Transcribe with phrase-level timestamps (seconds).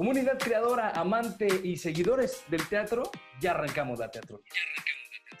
[0.00, 3.02] Comunidad creadora, amante y seguidores del teatro,
[3.38, 4.40] ya arrancamos la teatro.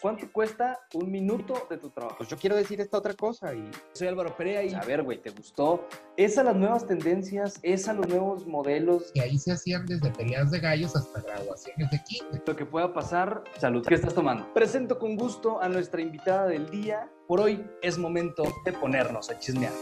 [0.02, 2.18] ¿Cuánto cuesta un minuto de tu trabajo?
[2.18, 3.70] Pues yo quiero decir esta otra cosa y...
[3.94, 5.88] Soy Álvaro Perea y a ver, güey, ¿te gustó?
[6.18, 7.58] ¿Es a las nuevas tendencias?
[7.62, 9.10] ¿Es a los nuevos modelos?
[9.14, 12.42] Y ahí se hacían desde peleas de gallos hasta graduaciones de kinder.
[12.46, 13.82] Lo que pueda pasar, salud.
[13.88, 14.52] ¿Qué estás tomando?
[14.52, 17.10] Presento con gusto a nuestra invitada del día.
[17.26, 19.72] Por hoy es momento de ponernos a chismear.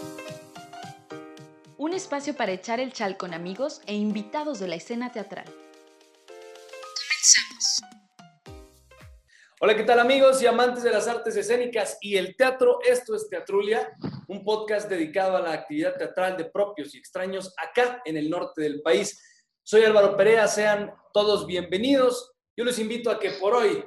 [1.80, 5.44] Un espacio para echar el chal con amigos e invitados de la escena teatral.
[6.26, 7.82] Comenzamos.
[9.60, 12.80] Hola, ¿qué tal amigos y amantes de las artes escénicas y el teatro?
[12.84, 13.96] Esto es Teatrulia,
[14.26, 18.60] un podcast dedicado a la actividad teatral de propios y extraños acá en el norte
[18.60, 19.22] del país.
[19.62, 22.32] Soy Álvaro Perea, sean todos bienvenidos.
[22.56, 23.84] Yo les invito a que por hoy,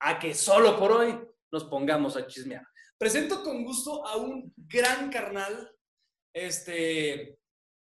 [0.00, 1.20] a que solo por hoy,
[1.52, 2.66] nos pongamos a chismear.
[2.96, 5.75] Presento con gusto a un gran carnal,
[6.36, 7.38] este,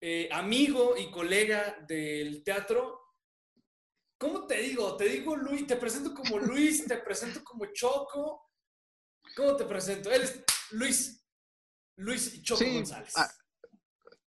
[0.02, 3.00] eh, amigo y colega del teatro,
[4.20, 4.98] ¿Cómo te digo?
[4.98, 8.52] Te digo Luis, te presento como Luis, te presento como Choco.
[9.36, 10.12] ¿Cómo te presento?
[10.12, 11.26] Él es Luis.
[11.96, 13.14] Luis Choco González.
[13.16, 13.32] Ah,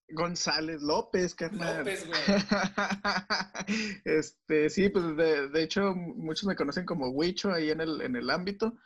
[0.08, 1.78] González López, carnal.
[1.80, 2.20] López, güey.
[4.06, 8.30] este, sí, pues de, hecho muchos me conocen como Huicho ahí en el, en el
[8.30, 8.78] ámbito.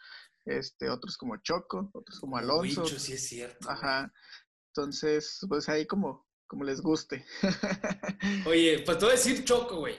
[0.44, 2.82] Este, otros como Choco, otros como Alonso.
[2.82, 3.70] Huicho, sí es cierto.
[3.70, 4.12] Ajá.
[4.77, 7.24] Entonces, pues ahí como, como les guste.
[8.46, 9.98] Oye, pues te voy a decir Choco, güey.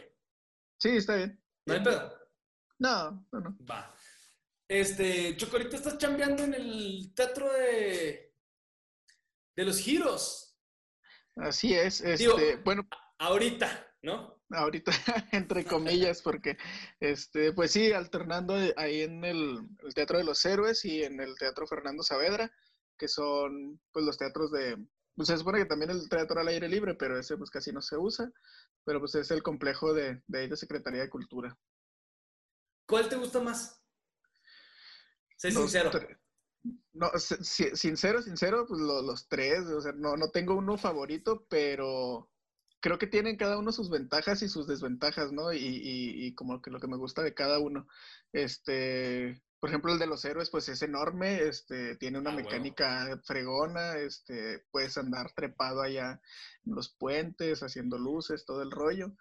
[0.79, 1.43] Sí, está bien.
[1.65, 2.13] ¿No hay pedo?
[2.77, 3.57] No, no, no.
[3.65, 3.95] Va.
[4.67, 8.35] Este, Choco, ahorita estás chambeando en el teatro de,
[9.55, 10.55] de los giros.
[11.37, 12.87] Así es, este, bueno.
[13.17, 14.43] Ahorita, ¿no?
[14.51, 14.91] Ahorita,
[15.31, 16.55] entre comillas, porque,
[16.99, 19.59] este, pues sí, alternando ahí en el,
[19.95, 22.51] Teatro de los Héroes y en el Teatro Fernando Saavedra,
[22.97, 24.77] que son, pues, los teatros de,
[25.15, 27.81] pues se supone que también el teatro al aire libre, pero ese pues casi no
[27.81, 28.31] se usa
[28.87, 31.57] pero pues es el complejo de, de ahí de Secretaría de Cultura.
[32.87, 33.83] ¿Cuál te gusta más?
[35.35, 35.91] Sé sincero.
[36.93, 42.31] No, sincero, sincero, pues los tres, o sea, no, no tengo uno favorito, pero
[42.79, 45.51] creo que tienen cada uno sus ventajas y sus desventajas, ¿no?
[45.51, 47.87] Y, y, y como que lo que me gusta de cada uno.
[48.31, 53.19] Este, por ejemplo, el de los héroes, pues es enorme, este, tiene una ah, mecánica
[53.23, 56.21] fregona, este, puedes andar trepado allá
[56.65, 59.13] en los puentes, haciendo luces, todo el rollo.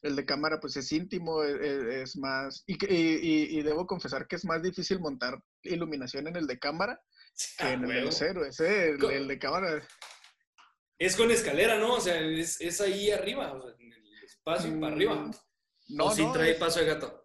[0.00, 4.36] El de cámara, pues es íntimo, e, e, es, más, y, y, debo confesar que
[4.36, 7.00] es más difícil montar iluminación en el de cámara
[7.58, 8.90] que ah, en el de los héroes, ¿eh?
[8.90, 9.82] el, de cámara.
[10.98, 11.94] Es con escalera, ¿no?
[11.94, 15.14] O sea, es, ahí arriba, o sea, en el espacio para arriba.
[15.16, 15.32] Mm,
[15.88, 17.21] no, o si trae paso de gato.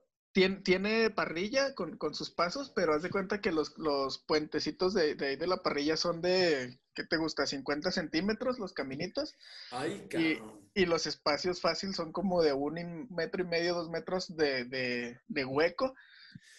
[0.63, 5.29] Tiene, parrilla con, sus pasos, pero haz de cuenta que los, los puentecitos de, de,
[5.29, 7.47] ahí de la parrilla son de, ¿qué te gusta?
[7.47, 9.33] 50 centímetros los caminitos.
[9.71, 10.39] Ay, y,
[10.79, 15.95] y, los espacios fáciles son como de un metro y medio, dos metros de, hueco.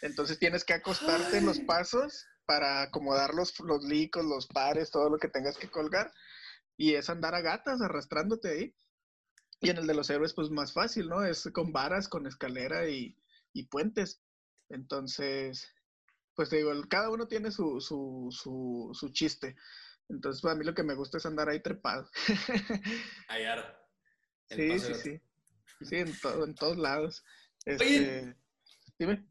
[0.03, 5.09] Entonces tienes que acostarte en los pasos para acomodar los, los licos, los pares, todo
[5.09, 6.13] lo que tengas que colgar.
[6.77, 8.75] Y es andar a gatas arrastrándote ahí.
[9.61, 11.25] Y en el de los héroes, pues más fácil, ¿no?
[11.25, 13.17] Es con varas, con escalera y,
[13.59, 14.23] y puentes.
[14.69, 15.69] Entonces,
[16.35, 19.57] pues digo, cada uno tiene su, su, su, su chiste.
[20.09, 22.09] Entonces, para mí lo que me gusta es andar ahí trepado.
[23.29, 23.79] Ayar.
[24.51, 25.21] Sí, sí, sí.
[25.81, 27.25] Sí, en, todo, en todos lados.
[27.65, 28.35] Este,
[28.99, 29.29] dime.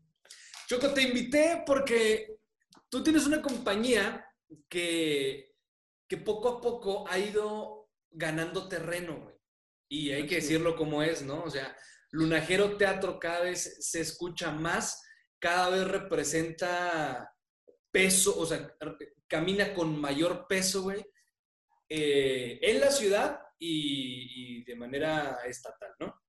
[0.69, 2.39] Choco, te invité porque
[2.87, 4.25] tú tienes una compañía
[4.69, 5.53] que,
[6.07, 9.35] que poco a poco ha ido ganando terreno, güey.
[9.89, 11.43] Y hay que decirlo como es, ¿no?
[11.43, 11.75] O sea,
[12.11, 15.03] Lunajero Teatro cada vez se escucha más,
[15.39, 17.33] cada vez representa
[17.91, 18.75] peso, o sea,
[19.27, 21.05] camina con mayor peso, güey,
[21.89, 26.21] eh, en la ciudad y, de manera estatal, ¿no?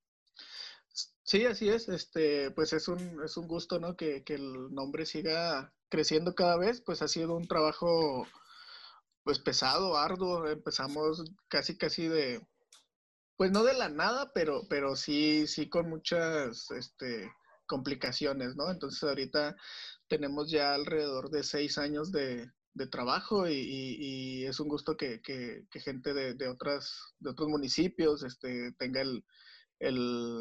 [1.22, 1.88] Sí, así es.
[1.88, 3.96] Este, pues es un, es un gusto, ¿no?
[3.96, 6.80] Que, que, el nombre siga creciendo cada vez.
[6.80, 8.26] Pues ha sido un trabajo,
[9.24, 10.48] pues pesado, arduo.
[10.48, 12.40] Empezamos casi, casi de,
[13.38, 17.32] pues no de la nada, pero, pero sí, sí con muchas este,
[17.66, 18.68] complicaciones, ¿no?
[18.68, 19.56] Entonces ahorita
[20.08, 22.50] tenemos ya alrededor de seis años de,
[22.92, 25.20] trabajo y, es un gusto que,
[25.72, 29.24] gente de, otras, de otros municipios este, tenga el,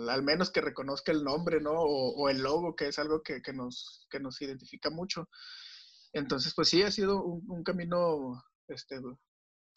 [0.10, 1.74] al menos que reconozca el nombre, ¿no?
[1.74, 5.30] O, el logo, que es algo que, nos, que nos identifica mucho.
[6.14, 9.00] Entonces, pues sí, ha sido un, un camino este,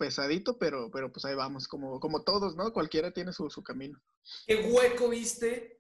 [0.01, 2.73] pesadito, pero, pero pues ahí vamos, como, como todos, ¿no?
[2.73, 4.01] Cualquiera tiene su, camino.
[4.47, 5.79] ¿Qué hueco viste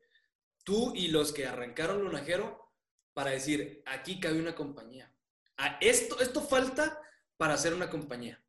[0.63, 2.71] tú y los que arrancaron Lunajero
[3.15, 5.11] para decir, aquí cabe una compañía?
[5.57, 7.01] Ah, esto, esto falta
[7.39, 8.45] para hacer una compañía.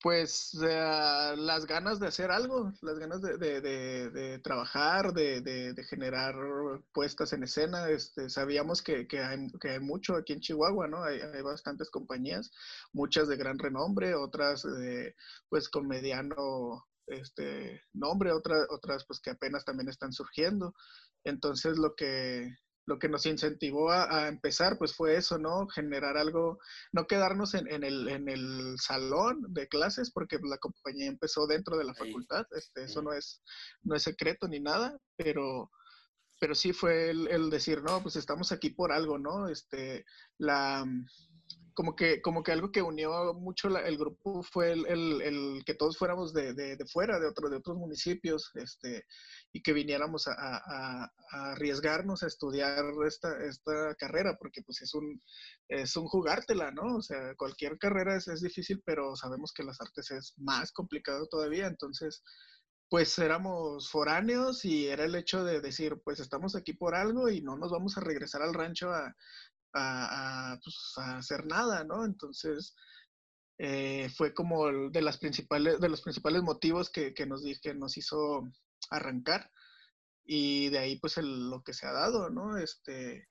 [0.00, 3.60] Pues eh, las ganas de hacer algo, las ganas de, de,
[4.10, 6.34] de, trabajar, de, generar
[6.92, 7.88] puestas en escena.
[7.88, 11.02] Este, sabíamos que, que, hay, que, hay, mucho aquí en Chihuahua, ¿no?
[11.02, 12.52] Hay, hay, bastantes compañías,
[12.92, 14.64] muchas de gran renombre, otras
[15.48, 20.74] pues con mediano este, nombre, otras, otras pues que apenas también están surgiendo.
[21.24, 22.54] Entonces lo que,
[22.88, 25.68] lo que nos incentivó a, empezar, pues fue eso, ¿no?
[25.68, 26.58] Generar algo,
[26.90, 31.84] no quedarnos en, el, en el, salón de clases, porque la compañía empezó dentro de
[31.84, 33.42] la facultad, este, eso no es,
[33.82, 35.70] no es secreto ni nada, pero,
[36.40, 39.48] pero sí fue el, el, decir, no, pues estamos aquí por algo, ¿no?
[39.48, 40.06] Este,
[40.38, 40.86] la,
[41.78, 44.84] como que, como que algo que unió mucho el grupo fue el,
[45.22, 49.06] el, que todos fuéramos de, de, fuera, de, otro, de otros municipios, este,
[49.52, 54.92] y que viniéramos a, a, a, arriesgarnos a estudiar esta, esta carrera, porque pues es
[54.92, 55.22] un,
[55.68, 56.96] es un jugártela, ¿no?
[56.96, 61.28] O sea, cualquier carrera es, es difícil, pero sabemos que las artes es más complicado
[61.28, 62.24] todavía, entonces
[62.90, 67.40] pues éramos foráneos y era el hecho de decir, pues estamos aquí por algo y
[67.40, 69.14] no nos vamos a regresar al rancho a,
[69.74, 72.04] a, pues, a hacer nada, ¿no?
[72.04, 72.74] Entonces,
[73.58, 77.96] eh, fue como de, las principales, de los principales motivos que, que nos, que nos
[77.96, 78.42] hizo
[78.90, 79.50] arrancar.
[80.24, 82.58] Y de ahí, pues, lo que se ha dado, ¿no?
[82.58, 83.28] Este,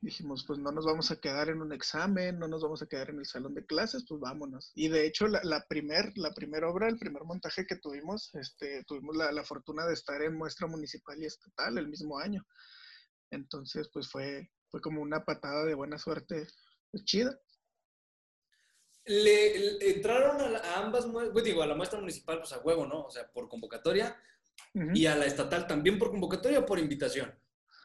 [0.00, 3.10] dijimos, pues no nos vamos a quedar en un examen, no nos vamos a quedar
[3.10, 4.72] en el salón de clases, pues vámonos.
[4.74, 8.84] Y de hecho, la, la primer, la primera obra, el primer montaje que tuvimos, este,
[8.84, 12.44] tuvimos la, la, fortuna de estar en muestra municipal y estatal el mismo año.
[13.30, 16.46] Entonces, pues fue, fue como una patada de buena suerte
[16.90, 17.40] pues, chida.
[19.06, 21.06] Le, entraron a, ambas,
[21.42, 23.04] digo, a la muestra municipal, pues a huevo, ¿no?
[23.04, 24.20] O sea, por convocatoria.
[24.74, 27.34] Y a la estatal también por convocatoria o por invitación.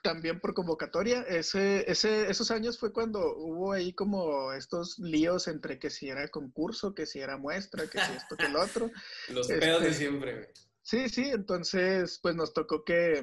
[0.04, 1.22] También por convocatoria.
[1.22, 6.28] Ese, ese, esos años fue cuando hubo ahí como estos líos entre que si era
[6.28, 8.92] concurso, que si era muestra, que si esto, que el otro.
[9.30, 10.48] Los pedos de este, siempre, güey.
[10.82, 13.22] Sí, sí, entonces pues nos tocó que,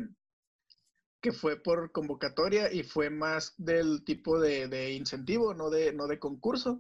[1.21, 6.19] que fue por convocatoria y fue más del tipo de, incentivo, no de, no de
[6.19, 6.79] concurso.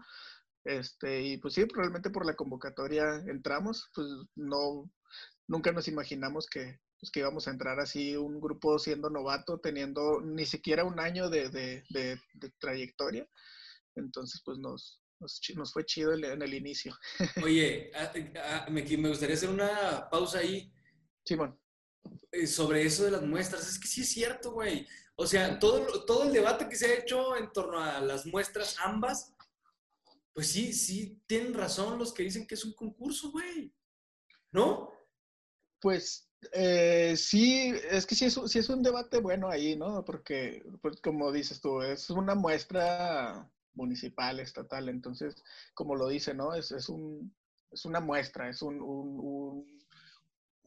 [0.64, 4.06] Este, y pues sí, probablemente por la convocatoria entramos, pues
[4.36, 4.90] no,
[5.46, 10.20] nunca nos imaginamos que, pues, que íbamos a entrar así un grupo siendo novato, teniendo
[10.20, 11.80] ni siquiera un año de,
[12.60, 13.26] trayectoria.
[13.96, 16.96] Entonces, pues nos, nos, fue chido en el inicio.
[17.44, 18.12] Oye, ah,
[18.44, 20.72] ah, me, me gustaría hacer una pausa ahí.
[21.24, 21.58] Simón.
[22.32, 23.68] Eh, sobre eso de las muestras.
[23.68, 24.86] Es que sí es cierto, güey.
[25.16, 28.76] O sea, todo, todo el debate que se ha hecho en torno a las muestras,
[28.84, 29.34] ambas,
[30.32, 33.74] pues sí, sí tienen razón los que dicen que es un concurso, güey.
[34.52, 34.90] ¿No?
[35.80, 40.04] Pues eh, sí, es que sí es, sí es un debate bueno ahí, ¿no?
[40.04, 45.42] Porque, pues, como dices tú, es una muestra municipal, estatal, entonces,
[45.74, 46.54] como lo dice, ¿no?
[46.54, 47.34] Es, es, un,
[47.70, 48.80] es una muestra, es un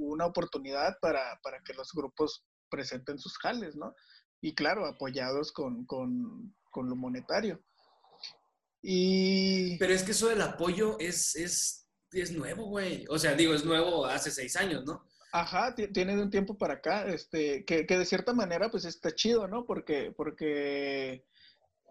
[0.10, 3.94] una oportunidad para, que los grupos presenten sus jales, ¿no?
[4.42, 7.64] Y claro, apoyados con, lo monetario.
[8.82, 9.78] Y...
[9.78, 13.06] Pero es que eso del apoyo es, es, es nuevo, güey.
[13.10, 15.06] O sea, digo, es nuevo hace seis años, ¿no?
[15.34, 19.16] Ajá, tiene de un tiempo para acá, este, que, que, de cierta manera, pues está
[19.16, 19.66] chido, ¿no?
[19.66, 21.24] Porque, porque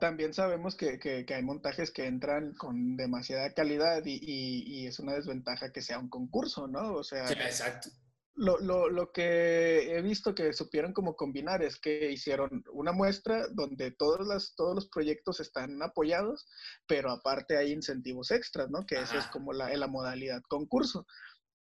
[0.01, 5.83] también sabemos que, hay montajes que entran con demasiada calidad y, es una desventaja que
[5.83, 6.95] sea un concurso, ¿no?
[6.95, 7.91] O sea, exacto.
[8.37, 13.91] Lo, lo, que he visto que supieron como combinar es que hicieron una muestra donde
[13.91, 16.47] todos, las, todos los proyectos están apoyados,
[16.87, 18.87] pero aparte hay incentivos extras, ¿no?
[18.87, 21.07] Que eso es como la, la modalidad concurso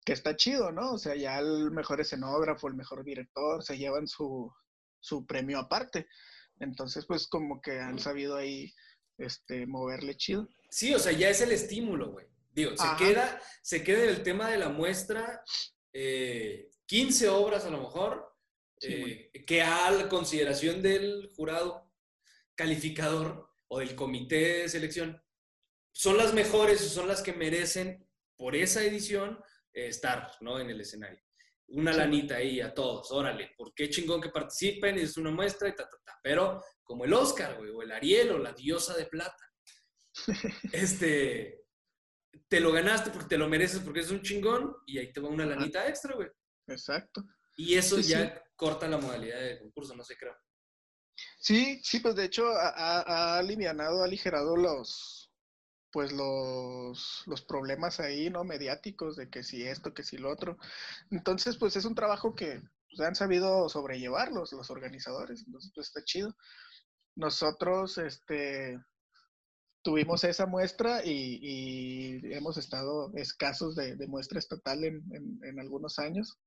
[0.04, 0.93] que está chido, ¿no?
[0.93, 4.50] O sea, ya el mejor escenógrafo, el mejor director, se llevan su,
[5.00, 6.07] su premio aparte.
[6.61, 8.73] Entonces, pues como que han sabido ahí
[9.19, 10.49] este, moverle chido.
[10.71, 12.26] Sí, o sea, ya es el estímulo, güey.
[12.52, 15.43] Digo, se queda, se queda el tema de la muestra,
[16.00, 18.33] eh, 15 obras a lo mejor,
[18.81, 21.93] eh, que a la consideración del jurado
[22.55, 25.21] calificador o del comité de selección
[25.93, 29.40] son las mejores o son las que merecen por esa edición
[29.73, 30.61] eh, estar ¿no?
[30.61, 31.21] en el escenario
[31.71, 34.99] una lanita ahí a todos, órale, ¿por qué chingón que participen?
[34.99, 36.19] Es una muestra y ta, ta, ta.
[36.23, 39.52] Pero como el Oscar, güey, o el Ariel, o la diosa de plata.
[40.73, 41.58] este,
[42.49, 45.28] te lo ganaste porque te lo mereces porque es un chingón y ahí te va
[45.28, 46.28] una lanita extra, güey.
[46.66, 47.25] Exacto.
[47.57, 50.37] Y eso ya corta la modalidad de concurso, no sé, creo.
[51.40, 55.33] Sí, sí, pues de hecho ha, ha alivianado, ha aligerado los,
[55.90, 58.45] pues los, los, problemas ahí, ¿no?
[58.45, 60.59] Mediáticos de que si esto, que si lo otro.
[61.11, 65.88] Entonces, pues es un trabajo que pues, han sabido sobrellevar los, los organizadores, entonces pues
[65.88, 66.37] está chido.
[67.16, 68.78] Nosotros, este,
[69.82, 75.02] tuvimos esa muestra y, hemos estado escasos de, muestra estatal en,
[75.42, 76.38] en, algunos años.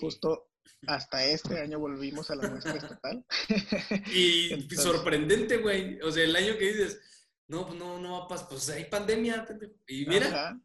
[0.00, 0.48] Justo
[0.86, 3.24] hasta este año volvimos a la muestra estatal.
[4.12, 6.00] Y sorprendente, güey.
[6.00, 7.00] O sea, el año que dices,
[7.48, 9.46] no, pues no, no va pues hay pandemia.
[9.86, 10.60] Y mira.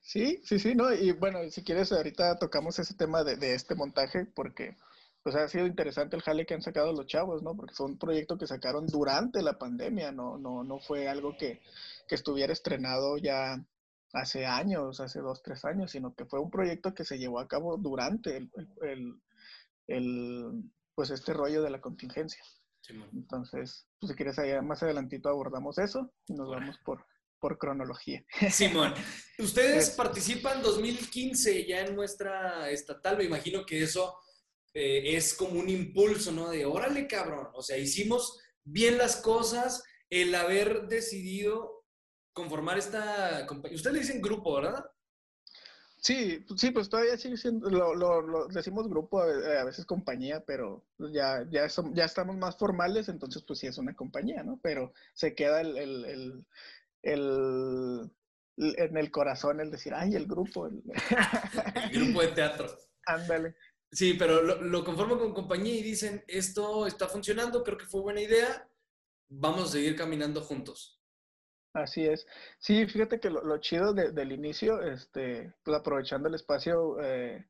[0.00, 0.92] Sí, sí, sí, ¿no?
[0.92, 4.76] Y bueno, si quieres, ahorita tocamos ese tema de, de este montaje porque
[5.22, 7.54] pues ha sido interesante el jale que han sacado los chavos, ¿no?
[7.54, 11.60] Porque fue un proyecto que sacaron durante la pandemia, no, no, no fue algo que,
[12.08, 13.64] que estuviera estrenado ya
[14.12, 17.48] hace años, hace dos, tres años, sino que fue un proyecto que se llevó a
[17.48, 18.50] cabo durante el,
[18.82, 19.20] el,
[19.86, 22.42] el, pues este rollo de la contingencia.
[23.12, 27.06] Entonces, pues si quieres, allá más adelantito abordamos eso y nos vamos por,
[27.38, 28.24] por cronología.
[28.50, 28.92] Simón,
[29.38, 34.18] ustedes participan 2015 ya en nuestra estatal, me imagino que eso
[34.74, 36.50] eh, es como un impulso, ¿no?
[36.50, 37.48] De órale, cabrón.
[37.54, 41.84] O sea, hicimos bien las cosas, el haber decidido
[42.32, 43.76] conformar esta compañía.
[43.76, 44.84] Ustedes le dicen grupo, ¿verdad?
[46.02, 51.46] Sí, sí, pues todavía sigue siendo, lo, lo, decimos grupo, a veces compañía, pero ya,
[51.48, 54.58] ya, ya estamos más formales, entonces pues sí es una compañía, ¿no?
[54.64, 56.44] Pero se queda el, el,
[57.02, 58.10] el,
[58.56, 60.66] en el corazón el decir, ay, el grupo.
[60.66, 60.82] el
[61.92, 62.66] grupo de teatro.
[63.06, 63.54] Ándale.
[63.92, 68.00] Sí, pero lo, lo conforman con compañía y dicen, esto está funcionando, creo que fue
[68.00, 68.66] buena idea,
[69.28, 70.98] vamos a seguir caminando juntos.
[71.74, 72.26] Así es.
[72.58, 77.46] Sí, fíjate que lo, chido del inicio, este, pues aprovechando el espacio, eh,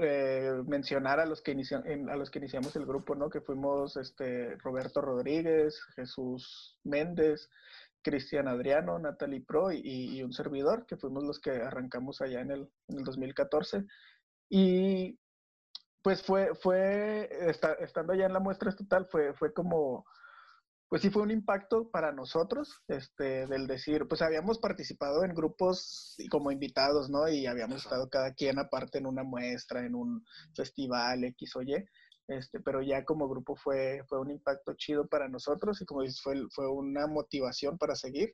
[0.00, 3.28] eh, mencionar a los que a los que iniciamos el grupo, ¿no?
[3.28, 7.50] Que fuimos este Roberto Rodríguez, Jesús Méndez,
[8.02, 12.68] Cristian Adriano, Natalie Pro y, un servidor, que fuimos los que arrancamos allá en en
[12.88, 13.84] el 2014.
[14.48, 15.18] Y
[16.06, 17.28] pues fue, fue
[17.80, 20.04] estando ya en la muestra estatal, fue, fue como,
[20.88, 26.14] pues sí fue un impacto para nosotros, este, del decir, pues habíamos participado en grupos
[26.30, 27.26] como invitados, ¿no?
[27.26, 31.74] Y habíamos estado cada quien aparte en una muestra, en un festival X o Y,
[32.28, 36.20] este, pero ya como grupo fue, fue un impacto chido para nosotros y como dices,
[36.22, 38.32] fue, fue una motivación para seguir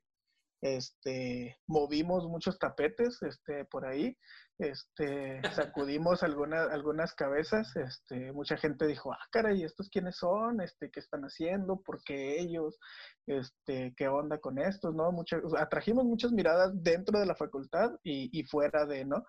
[0.62, 4.16] este, movimos muchos tapetes este, por ahí,
[4.58, 10.60] este, sacudimos algunas algunas cabezas, este, mucha gente dijo, ah, caray, ¿estos quiénes son?
[10.60, 11.80] Este, ¿Qué están haciendo?
[11.82, 12.78] ¿Por qué ellos?
[13.26, 14.94] Este, ¿Qué onda con estos?
[14.94, 15.10] ¿no?
[15.58, 19.24] atrajimos muchas miradas dentro de la facultad y, y, fuera de, ¿no?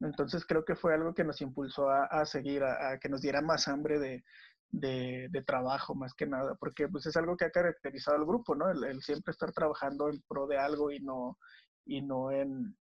[0.00, 3.20] Entonces creo que fue algo que nos impulsó a, a seguir, a, a, que nos
[3.22, 4.24] diera más hambre de,
[4.72, 8.70] de, trabajo más que nada, porque pues es algo que ha caracterizado al grupo, ¿no?
[8.70, 11.38] El, siempre estar trabajando en pro de algo y no,
[11.84, 12.76] y no en,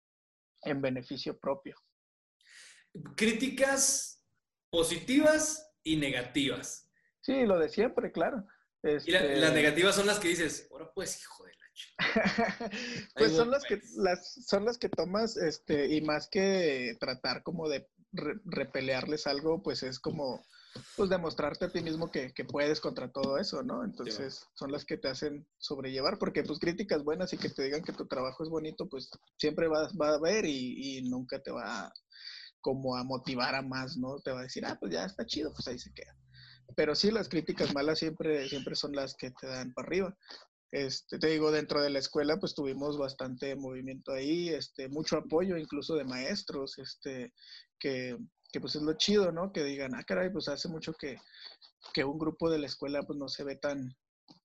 [0.64, 1.76] en beneficio propio.
[3.16, 4.24] Críticas
[4.70, 6.90] positivas y negativas.
[7.20, 8.46] Sí, lo de siempre, claro.
[8.82, 12.70] Y las este negativas son las que dices, ahora pues, hijo de la chica.
[13.16, 17.68] pues son las que, las, son las que tomas, este, y más que tratar como
[17.68, 17.88] de
[18.44, 20.44] repelearles algo, pues es como
[20.96, 23.84] pues demostrarte a ti mismo que, puedes contra todo eso, ¿no?
[23.84, 27.82] Entonces son las que te hacen sobrellevar, porque pues críticas buenas y que te digan
[27.82, 31.92] que tu trabajo es bonito, pues siempre va, va a haber y, nunca te va
[32.60, 34.18] como a motivar a más, ¿no?
[34.20, 36.16] Te va a decir, ah, pues ya está chido, pues ahí se queda.
[36.76, 40.16] Pero sí, las críticas malas siempre, siempre son las que te dan para arriba.
[40.72, 45.56] Este, te digo, dentro de la escuela, pues tuvimos bastante movimiento ahí, este, mucho apoyo
[45.56, 47.32] incluso de maestros, este,
[47.78, 48.18] que,
[48.54, 49.52] que pues es lo chido, ¿no?
[49.52, 51.18] Que digan, ah, caray, pues hace mucho que,
[51.92, 53.96] que un grupo de la escuela pues no se ve tan,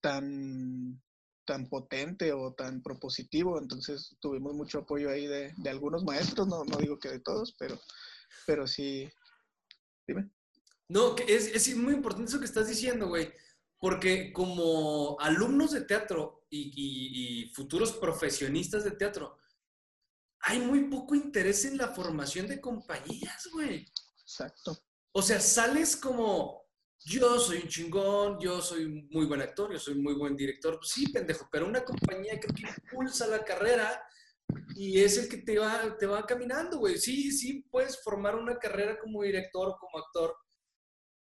[0.02, 1.00] tan,
[1.46, 3.60] tan potente o tan propositivo.
[3.60, 7.56] Entonces tuvimos mucho apoyo ahí de, de algunos maestros, no, no digo que de todos,
[7.60, 7.80] pero,
[8.48, 9.08] pero sí.
[10.08, 10.32] Dime.
[10.88, 13.32] No, es, es muy importante eso que estás diciendo, güey.
[13.78, 19.38] Porque como alumnos de teatro y, y, futuros profesionistas de teatro,
[20.50, 23.86] hay muy poco interés en la formación de compañías, güey.
[24.24, 24.80] Exacto.
[25.12, 26.68] O sea, sales como,
[27.06, 30.80] yo soy un chingón, yo soy muy buen actor, yo soy muy buen director.
[30.80, 34.02] Pues sí, pendejo, pero una compañía creo que impulsa la carrera
[34.76, 36.98] y es el que te va, te va caminando, güey.
[36.98, 40.36] Sí, sí, puedes formar una carrera como director o como actor,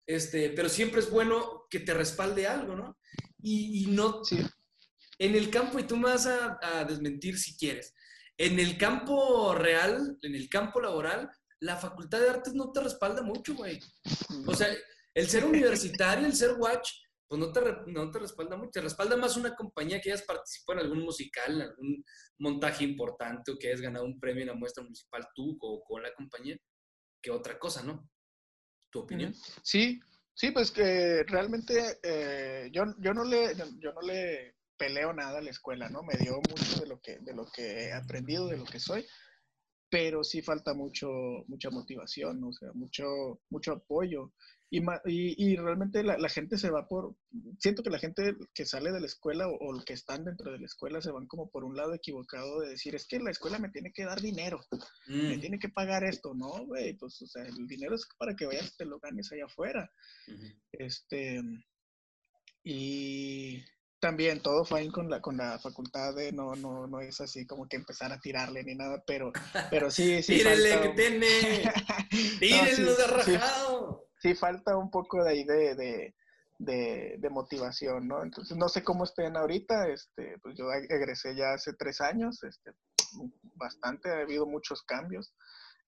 [0.09, 2.99] este, pero siempre es bueno que te respalde algo, ¿no?
[3.41, 4.25] Y, no...
[4.25, 4.45] Sí.
[5.21, 7.94] En el campo, y tú me vas a desmentir si quieres,
[8.37, 13.23] en el campo real, en el campo laboral, la facultad de artes no te respalda
[13.23, 13.81] mucho, güey.
[14.47, 14.69] O sea,
[15.15, 16.91] el ser universitario, el ser watch,
[17.27, 18.71] pues no te, no te respalda mucho.
[18.73, 22.05] Te respalda más una compañía que hayas participado en algún musical, en algún
[22.39, 26.03] montaje importante o que hayas ganado un premio en la muestra municipal tú o con
[26.03, 26.59] la compañía,
[27.23, 28.11] que otra cosa, ¿no?
[28.91, 29.35] ¿Tu opinión?
[29.63, 30.01] Sí,
[30.35, 35.43] sí, pues que realmente eh, yo, yo, no le, yo no le peleo nada a
[35.43, 36.03] la escuela, ¿no?
[36.03, 39.05] Me dio mucho de lo que, de lo que he aprendido, de lo que soy,
[39.91, 41.09] pero sí falta mucho,
[41.47, 44.33] mucha motivación, o sea, mucho, mucho apoyo.
[44.71, 47.15] Y, y, realmente la, gente se va por,
[47.61, 50.59] siento que la gente que sale de la escuela o, o, que están dentro de
[50.59, 53.61] la escuela se van como por un lado equivocado de decir, es que la escuela
[53.61, 54.59] me tiene que dar dinero,
[55.07, 55.41] me mm.
[55.41, 56.95] tiene que pagar esto, ¿no, güey?
[56.95, 59.89] Pues, o sea, el dinero es para que vayas, te lo ganes allá afuera.
[60.73, 61.41] Este,
[62.65, 63.63] y
[64.05, 67.67] también todo fue con la, con la facultad de no, no, no es así como
[67.67, 69.33] que empezar a tirarle ni nada, pero,
[69.71, 70.37] pero sí, sí.
[70.37, 71.27] Tírele que tiene.
[72.39, 74.07] Tírenlo de rajado.
[74.21, 75.75] Sí, falta un poco de ahí de,
[76.59, 78.23] de, de, motivación, ¿no?
[78.23, 82.73] Entonces, no sé cómo estén ahorita, este, pues yo egresé ya hace tres años, este,
[83.55, 85.33] bastante, ha habido muchos cambios.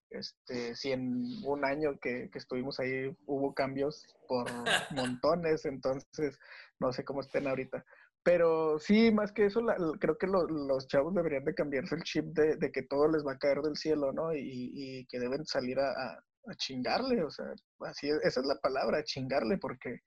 [0.08, 4.46] Este, si en un año que, que, estuvimos ahí hubo cambios por
[4.92, 6.38] montones, entonces
[6.78, 7.84] no sé cómo estén ahorita.
[8.26, 9.64] Pero sí, más que eso,
[10.00, 13.38] creo que los chavos deberían de cambiarse el chip de, que todo les va a
[13.38, 14.34] caer del cielo, ¿no?
[14.34, 16.18] Y, que deben salir a,
[16.56, 17.46] chingarle, o sea,
[17.82, 20.00] así esa es la palabra, chingarle, porque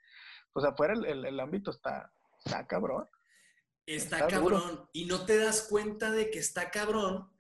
[0.51, 2.11] pues afuera el, ámbito está,
[2.43, 3.07] está cabrón.
[3.85, 4.89] Está, cabrón.
[4.91, 7.31] Y no te das cuenta de que está cabrón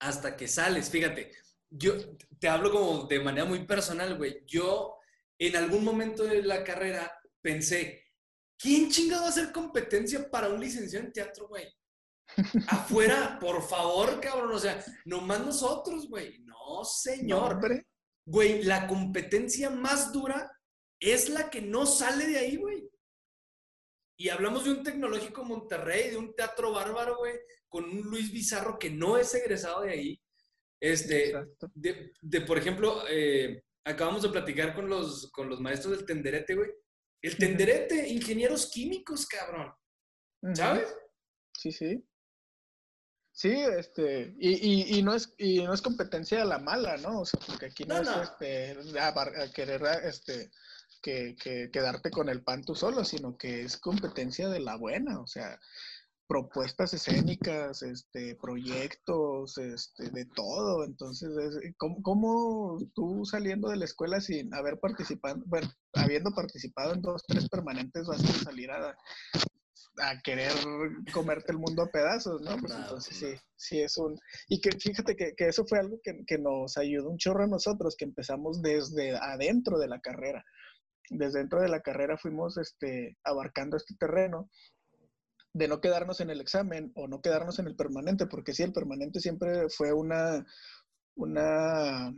[0.00, 0.90] hasta que sales.
[0.90, 1.32] Fíjate,
[1.70, 1.94] yo
[2.38, 4.44] te hablo como de manera muy personal, güey.
[4.46, 4.98] Yo
[5.38, 7.10] en algún momento de la carrera
[7.40, 8.09] pensé,
[8.60, 11.66] ¿Quién chingado va a hacer competencia para un licenciado en teatro, güey?
[12.68, 14.52] Afuera, por favor, cabrón.
[14.52, 16.38] O sea, nomás nosotros, güey.
[16.40, 17.58] No, señor.
[18.26, 20.50] Güey, la competencia más dura
[21.00, 22.86] es la que no sale de ahí, güey.
[24.18, 27.36] Y hablamos de un tecnológico Monterrey, de un teatro bárbaro, güey,
[27.70, 30.22] con un Luis Bizarro que no es egresado de ahí.
[30.78, 31.34] Este,
[31.74, 36.70] de, por ejemplo, eh, acabamos de platicar con los, con los maestros del tenderete, güey.
[37.22, 39.72] El tenderete, ingenieros químicos, cabrón.
[40.54, 40.94] ¿Sabes?
[41.52, 42.04] Sí, sí.
[43.32, 47.20] Sí, este, y, y, no es, y no es competencia la mala, ¿no?
[47.20, 50.50] O sea, porque aquí no, es este a, querer este
[51.00, 55.20] que, que, quedarte con el pan tú solo, sino que es competencia de la buena.
[55.20, 55.58] O sea,
[56.30, 60.84] propuestas escénicas, este, proyectos, este, de todo.
[60.84, 67.24] Entonces, ¿cómo, tú saliendo de la escuela sin haber participado, bueno, habiendo participado en dos,
[67.26, 68.96] tres permanentes, vas a salir a,
[69.98, 70.52] a querer
[71.12, 72.56] comerte el mundo a pedazos, ¿no?
[72.58, 74.16] Pues entonces sí, sí es un...
[74.46, 77.48] Y que fíjate que, que eso fue algo que, que, nos ayudó un chorro a
[77.48, 80.44] nosotros, que empezamos desde adentro de la carrera.
[81.08, 84.48] Desde dentro de la carrera fuimos este, abarcando este terreno
[85.52, 88.72] de no quedarnos en el examen o no quedarnos en el permanente, porque sí, el
[88.72, 90.46] permanente siempre fue una,
[91.16, 92.14] una,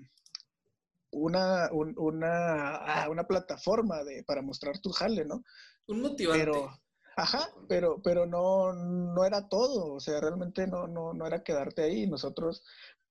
[1.11, 5.45] una, una, ah, una plataforma de, para mostrar tu jale, ¿no?
[5.87, 6.45] Un motivante.
[6.45, 6.71] Pero,
[7.17, 11.83] ajá, pero, pero no, no era todo, o sea, realmente no, no, no era quedarte
[11.83, 12.07] ahí.
[12.07, 12.63] Nosotros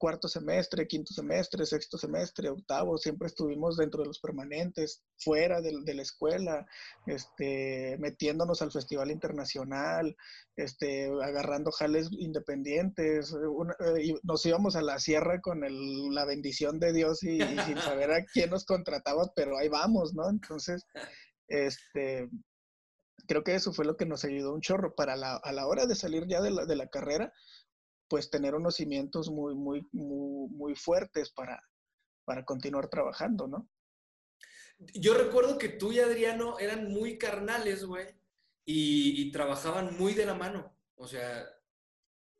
[0.01, 5.71] cuarto semestre, quinto semestre, sexto semestre, octavo, siempre estuvimos dentro de los permanentes, fuera de,
[5.93, 6.65] la escuela,
[7.05, 10.17] este, metiéndonos al festival internacional,
[10.55, 16.93] este, agarrando jales independientes, eh, y nos íbamos a la sierra con la bendición de
[16.93, 20.27] Dios y, sin saber a quién nos contrataba, pero ahí vamos, ¿no?
[20.27, 20.83] Entonces,
[21.47, 22.27] este,
[23.27, 25.85] creo que eso fue lo que nos ayudó un chorro para la, a la hora
[25.85, 27.31] de salir ya de la, de la carrera,
[28.11, 31.63] pues tener unos cimientos muy, muy, muy, fuertes para,
[32.25, 33.69] para continuar trabajando, ¿no?
[34.93, 38.07] Yo recuerdo que tú y Adriano eran muy carnales, güey,
[38.65, 40.75] y, trabajaban muy de la mano.
[40.95, 41.47] O sea,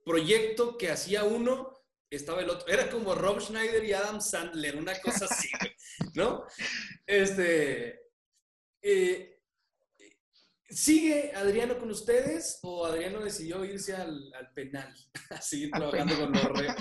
[0.04, 1.72] proyecto que hacía uno,
[2.10, 2.68] estaba el otro.
[2.68, 5.48] Era como Rob Schneider y Adam Sandler, una cosa así,
[6.16, 6.44] ¿no?
[7.06, 8.10] Este.
[8.82, 9.31] Eh,
[10.72, 14.94] ¿Sigue Adriano con ustedes o Adriano decidió irse al, penal
[15.30, 16.76] a seguir trabajando con los reos?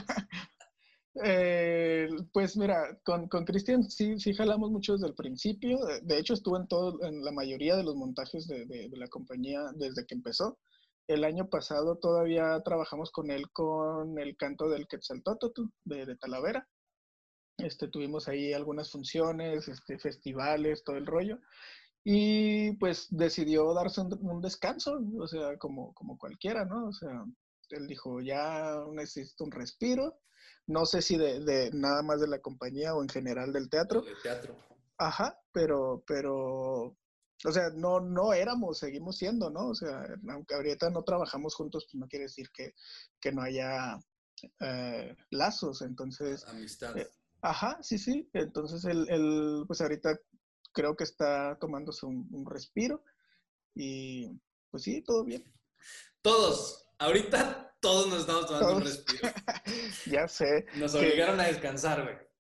[1.25, 5.79] Eh, pues mira, con Cristian sí, sí jalamos mucho desde el principio.
[6.03, 10.07] De hecho, estuvo en, todo, en la mayoría de los montajes de, la compañía desde
[10.07, 10.61] que empezó.
[11.09, 16.69] El año pasado todavía trabajamos con él con el canto del Quetzaltótotu de, de Talavera.
[17.59, 21.41] Este, tuvimos ahí algunas funciones, este, festivales, todo el rollo
[22.05, 26.89] y pues decidió darse un, descanso, o sea, como, como cualquiera, ¿no?
[26.89, 27.25] O sea,
[27.71, 30.19] él dijo, ya necesito un respiro,
[30.67, 34.03] no sé si de, de, nada más de la compañía o en general del teatro.
[34.03, 34.57] Del teatro.
[34.97, 36.97] Ajá, pero, pero,
[37.45, 39.69] o sea, no, no éramos, seguimos siendo, ¿no?
[39.69, 42.75] O sea, aunque ahorita no trabajamos juntos, pues no quiere decir que,
[43.21, 43.99] que no haya
[44.61, 46.47] eh, lazos, entonces.
[46.49, 46.97] Amistad.
[46.97, 47.09] Eh,
[47.43, 50.19] ajá, sí, sí, entonces él, él, pues ahorita
[50.73, 53.03] creo que está tomándose un, respiro
[53.75, 54.31] y
[54.71, 55.45] pues sí, todo bien.
[56.23, 56.87] Todos.
[56.99, 59.29] Ahorita todos nos estamos tomando un respiro.
[60.07, 60.67] ya sé.
[60.75, 62.31] Nos obligaron a descansar, güey.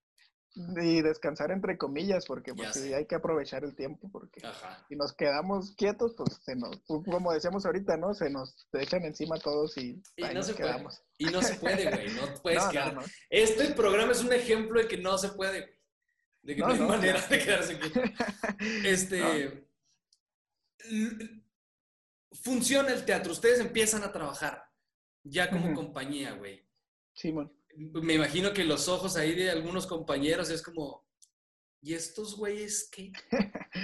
[0.84, 4.40] Y descansar entre comillas, porque pues, sí, hay que aprovechar el tiempo, porque
[4.88, 8.14] si nos quedamos quietos, pues se nos, como decíamos ahorita, ¿no?
[8.14, 10.96] Se nos echan encima todos y, y ahí no nos se quedamos.
[10.96, 11.30] Puede.
[11.30, 12.94] Y no se puede, güey, no puedes No, quedar.
[12.94, 13.02] no.
[13.30, 15.79] Este programa es un ejemplo de que no se puede, güey.
[16.42, 18.00] De que no, No, hay no, manera de quedarse quieto.
[18.84, 19.66] Este.
[22.42, 23.32] Funciona el teatro.
[23.32, 24.64] Ustedes empiezan a trabajar
[25.22, 26.66] ya como compañía, güey.
[27.12, 27.52] Simón.
[27.76, 31.06] Me imagino que los ojos ahí de algunos compañeros es como.
[31.82, 33.12] ¿Y estos güeyes qué?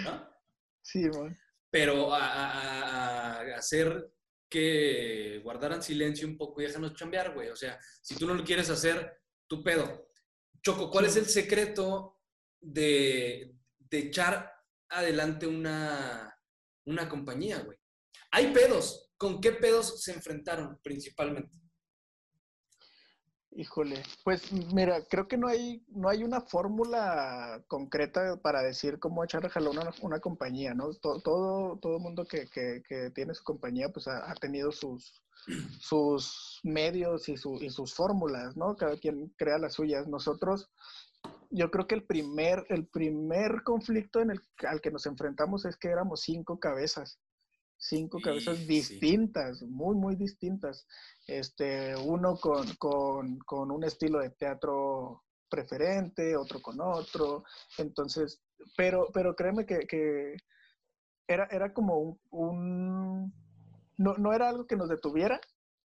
[0.04, 0.28] ¿No?
[0.82, 1.38] Simón.
[1.70, 4.12] Pero a, a- a- a hacer
[4.48, 7.48] que guardaran silencio un poco y déjanos chambear, güey.
[7.48, 10.08] O sea, si tú no lo quieres hacer, tu pedo.
[10.62, 11.10] Choco, ¿cuál Sí.
[11.10, 12.15] es el secreto
[12.60, 14.52] de, de echar
[14.88, 16.36] adelante una,
[16.84, 17.78] una compañía, güey?
[18.30, 19.12] Hay pedos.
[19.16, 21.58] ¿Con qué pedos se enfrentaron principalmente?
[23.58, 29.24] Híjole, pues mira, creo que no hay, no hay una fórmula concreta para decir cómo
[29.24, 30.92] echar a jalar una, una compañía, ¿no?
[30.92, 35.22] Todo, todo, todo mundo que, que, que tiene su compañía, pues ha, ha tenido sus,
[35.80, 38.76] sus medios y, su, y sus fórmulas, ¿no?
[38.76, 40.06] Cada quien crea las suyas.
[40.06, 40.68] Nosotros,
[41.50, 45.76] yo creo que el primer, el primer conflicto en el, al que nos enfrentamos es
[45.76, 47.20] que éramos cinco cabezas.
[47.78, 48.66] Cinco cabezas sí.
[48.66, 50.86] distintas, muy, muy distintas
[51.26, 57.44] este, uno con, con, con un estilo de teatro preferente, otro con otro.
[57.76, 58.42] Entonces,
[58.76, 60.36] pero, pero créeme que, que
[61.28, 63.34] era, era como un, un-
[63.98, 65.38] no, no era algo que nos detuviera,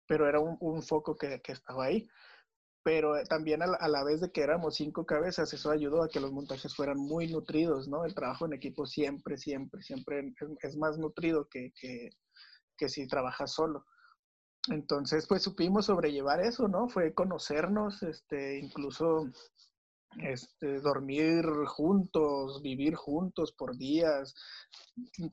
[0.07, 2.07] pero era un, un foco que, que estaba ahí.
[2.83, 6.03] Pero eh, también a la, a la vez de que éramos cinco cabezas, eso ayudó
[6.03, 8.05] a que los montajes fueran muy nutridos, ¿no?
[8.05, 12.09] El trabajo en equipo siempre, siempre, siempre es, más nutrido que, que,
[12.77, 13.85] que si trabajas solo.
[14.69, 16.87] Entonces, pues supimos sobrellevar eso, ¿no?
[16.87, 19.29] Fue conocernos, este, incluso
[20.17, 24.33] este, dormir juntos, vivir juntos por días,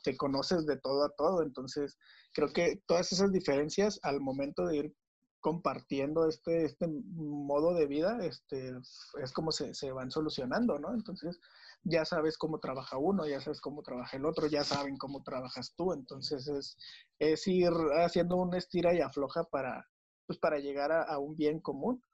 [0.03, 1.43] te conoces de todo a todo.
[1.43, 1.97] Entonces,
[2.33, 4.95] creo que todas esas diferencias al momento de ir
[5.41, 8.75] compartiendo este, este modo de vida, este,
[9.23, 10.95] es como se, se van solucionando, ¿no?
[10.95, 11.41] Entonces,
[11.83, 15.75] ya sabes cómo trabaja uno, ya sabes cómo trabaja el otro, ya saben cómo trabajas
[15.75, 15.93] tú.
[15.93, 16.77] Entonces, es,
[17.19, 17.73] es ir
[18.03, 19.89] haciendo un estira y afloja para,
[20.27, 22.05] pues, para llegar a, a un bien común.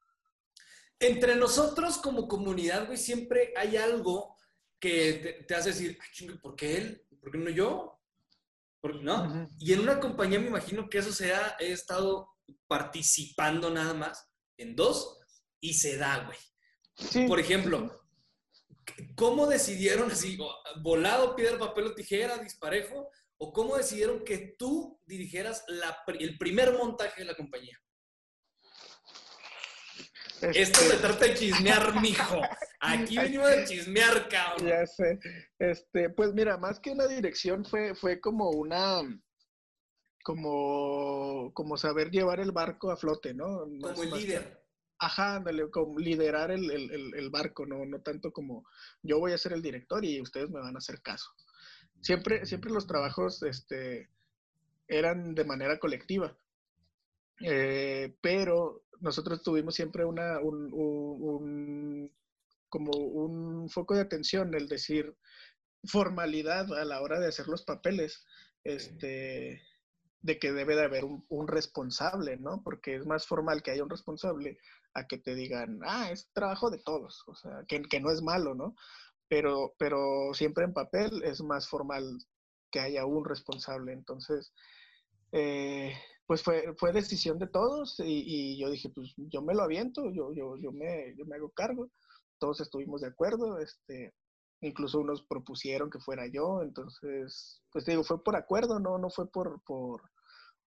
[1.01, 4.37] Entre nosotros como comunidad, güey, siempre hay algo
[4.79, 7.07] que te, te hace decir, ay, chingue, ¿por qué él?
[7.21, 7.99] ¿Por qué no yo?
[8.81, 9.49] ¿Por qué no?
[9.59, 12.36] Y en una compañía me imagino que eso se ha he estado
[12.67, 14.29] participando nada más
[14.59, 15.19] en dos
[15.61, 16.39] y se da, güey.
[16.97, 18.03] Sí, Por ejemplo,
[19.17, 20.39] ¿cómo decidieron así,
[20.83, 23.11] volado, piedra, papel o tijera, disparejo?
[23.39, 27.79] ¿O cómo decidieron que tú dirigieras la el primer montaje de la compañía?
[30.41, 32.41] este, Esto se trata de chismear, mijo.
[32.81, 34.69] Aquí venimos de chismear, cabrón.
[34.69, 35.19] Ya sé.
[35.59, 39.03] Este, pues mira, más que una dirección fue, fue como una,
[40.27, 43.65] como, como saber llevar el barco a flote, ¿no?
[43.67, 44.61] Más- Como el más líder.
[44.99, 48.67] Ajá, ándale, como liderar el, el- el- el barco, no, no tanto como
[49.03, 51.29] yo voy a ser el director y ustedes me van a hacer caso.
[52.01, 54.09] Siempre, siempre los trabajos, este,
[54.89, 56.37] eran de manera colectiva.
[57.41, 62.12] Eh, pero nosotros tuvimos siempre una, un, un- un-
[62.69, 65.15] como un foco de atención, el decir
[65.85, 68.25] formalidad a la hora de hacer los papeles,
[68.65, 69.62] este,
[70.27, 72.61] de que debe de haber un, responsable, ¿no?
[72.65, 74.59] Porque es más formal que haya un responsable
[74.93, 78.23] a que te digan, ah, es trabajo de todos, o sea, que, que no es
[78.23, 78.75] malo, ¿no?
[79.29, 82.05] Pero, pero siempre en papel es más formal
[82.73, 83.93] que haya un responsable.
[83.93, 84.53] Entonces,
[85.31, 85.93] eh,
[86.27, 90.11] pues fue, fue decisión de todos y, y yo dije, pues yo me lo aviento,
[90.12, 91.89] yo, yo, yo, me, yo me hago cargo.
[92.39, 94.12] Todos estuvimos de acuerdo, este,
[94.61, 99.31] incluso unos propusieron que fuera yo, entonces, pues digo, fue por acuerdo, no, no fue
[99.31, 100.03] por, por,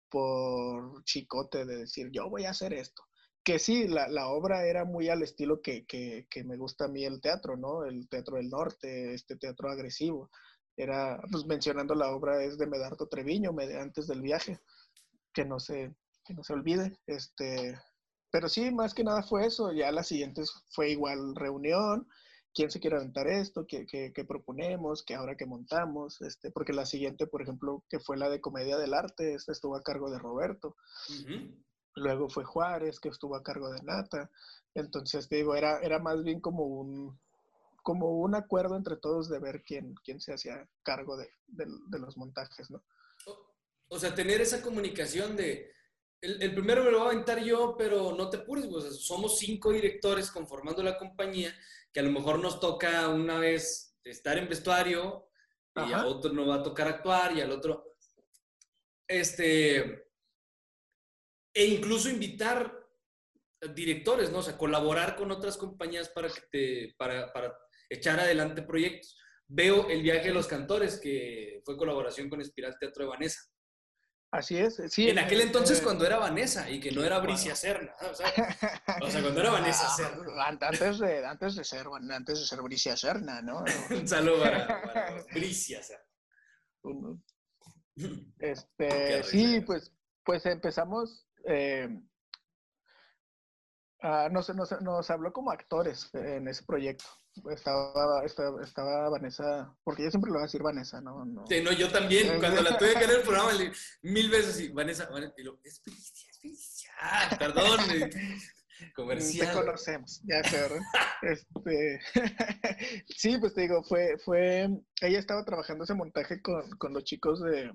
[0.08, 3.02] por chicote de decir, yo voy a hacer esto.
[3.44, 6.88] Que sí, la, la obra era muy al estilo que, que, que me gusta a
[6.88, 7.84] mí el teatro, ¿no?
[7.84, 10.30] El teatro del norte, este teatro agresivo.
[10.76, 14.60] Era, pues mencionando la obra es de Medardo Treviño, antes del viaje,
[15.32, 16.98] que no se, que no se olvide.
[17.06, 17.78] Este,
[18.30, 19.72] pero sí, más que nada fue eso.
[19.72, 22.08] Ya las siguientes fue igual reunión,
[22.56, 26.72] quién se quiere aventar esto, qué, qué, qué proponemos, qué ahora que montamos, este, porque
[26.72, 30.10] la siguiente, por ejemplo, que fue la de Comedia del Arte, esta estuvo a cargo
[30.10, 30.74] de Roberto.
[31.96, 34.30] Luego fue Juárez, que estuvo a cargo de Nata.
[34.74, 37.18] Entonces, te digo, era, era más bien como un,
[37.82, 41.98] como un acuerdo entre todos de ver quién, quién se hacía cargo de, de- de
[41.98, 42.82] los montajes, ¿no?
[43.26, 43.54] O,
[43.88, 45.70] o sea, tener esa comunicación de,
[46.26, 49.38] el, el, primero me lo voy a aventar yo, pero no te apures, pues, somos
[49.38, 51.56] cinco directores conformando la compañía,
[51.92, 55.30] que a lo mejor nos toca una vez estar en vestuario,
[55.76, 57.96] y a otro nos va a tocar actuar, y al otro...
[59.08, 60.04] Este...
[61.54, 62.86] E incluso invitar
[63.74, 64.38] directores, ¿no?
[64.38, 66.94] O sea, colaborar con otras compañías para que te...
[66.98, 67.56] para, para
[67.88, 69.16] echar adelante proyectos.
[69.48, 73.40] Veo El viaje de los cantores, que fue colaboración con Espiral Teatro de Vanessa.
[74.36, 75.08] Así es, sí.
[75.08, 77.94] En aquel entonces, cuando era Vanessa y que no era Bricia Serna.
[78.10, 78.26] O sea,
[79.02, 80.46] o sea, cuando era Vanessa ah, Serna.
[80.46, 83.64] Antes de, antes de, ser, antes de ser Bricia Serna, ¿no?
[83.90, 87.18] Un saludo para, Bricia Serna.
[88.38, 89.90] Este, sí, pues,
[90.22, 91.26] pues empezamos.
[91.48, 91.88] Eh,
[94.02, 97.06] uh, nos, nos, nos habló como actores en ese proyecto
[97.50, 101.24] estaba, estaba, estaba, Vanessa, porque yo siempre lo voy a decir Vanessa, ¿no?
[101.24, 101.46] no.
[101.46, 103.50] Sí, no, yo también, cuando la tuve que en el programa,
[104.02, 106.92] mil veces, y Vanessa, Vanessa, y lo, es Felicia, es Felicia,
[107.38, 107.78] perdón,
[108.94, 109.48] comercial.
[109.48, 110.80] Te conocemos, ya sé, ¿verdad?
[111.22, 112.00] este,
[113.16, 114.68] sí, pues te digo, fue, fue,
[115.00, 117.72] ella estaba trabajando ese montaje con, con los chicos de,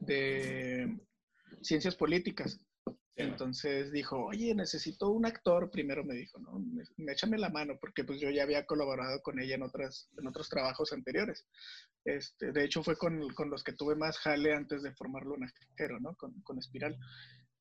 [0.00, 0.98] de
[1.62, 2.58] ciencias políticas.
[3.16, 6.60] Entonces dijo, oye, necesito un actor, primero me dijo, ¿no?
[7.10, 10.48] Échame la mano, porque pues yo ya había colaborado con ella en, otras, en otros
[10.48, 11.46] trabajos anteriores.
[12.04, 16.00] Este, de hecho, fue con, con los que tuve más jale antes de formar Lunajero,
[16.00, 16.16] ¿no?
[16.16, 16.98] Con, con Espiral.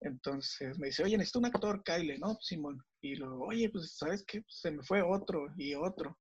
[0.01, 2.37] Entonces me dice, oye, necesito un actor, Kyle, ¿no?
[2.41, 2.83] Simón.
[3.01, 4.41] Y luego, oye, pues, ¿sabes qué?
[4.41, 6.17] Pues, se me fue otro y otro.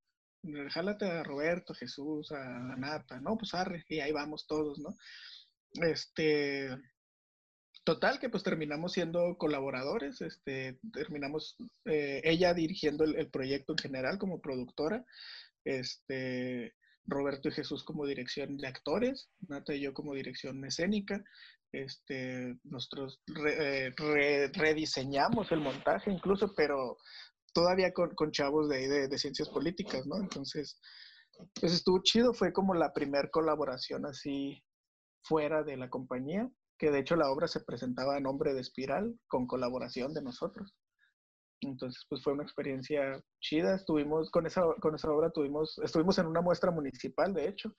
[0.71, 3.37] Jálate a Roberto, Jesús, a Nata, ¿no?
[3.39, 4.95] Pues arre, y ahí vamos todos, ¿no?
[5.75, 6.69] Este,
[7.85, 14.19] Total, que pues terminamos siendo colaboradores, este, terminamos eh, ella dirigiendo el, proyecto en general
[14.19, 15.05] como productora,
[15.65, 16.75] este,
[17.07, 21.25] Roberto y Jesús como dirección de actores, Nata y yo como dirección escénica,
[21.73, 23.93] este, nosotros eh,
[24.53, 26.99] rediseñamos el montaje incluso, pero
[27.53, 30.21] todavía con, chavos de, de, ciencias políticas, ¿no?
[30.21, 30.79] Entonces,
[31.61, 34.63] pues estuvo chido, fue como la primer colaboración así
[35.23, 36.49] fuera de la compañía
[36.83, 40.75] que de hecho la obra se presentaba a nombre de Espiral con colaboración de nosotros.
[41.61, 43.77] Entonces, pues fue una experiencia chida.
[43.77, 47.77] Estuvimos con esa, con esa obra, tuvimos, estuvimos en una muestra municipal, de hecho,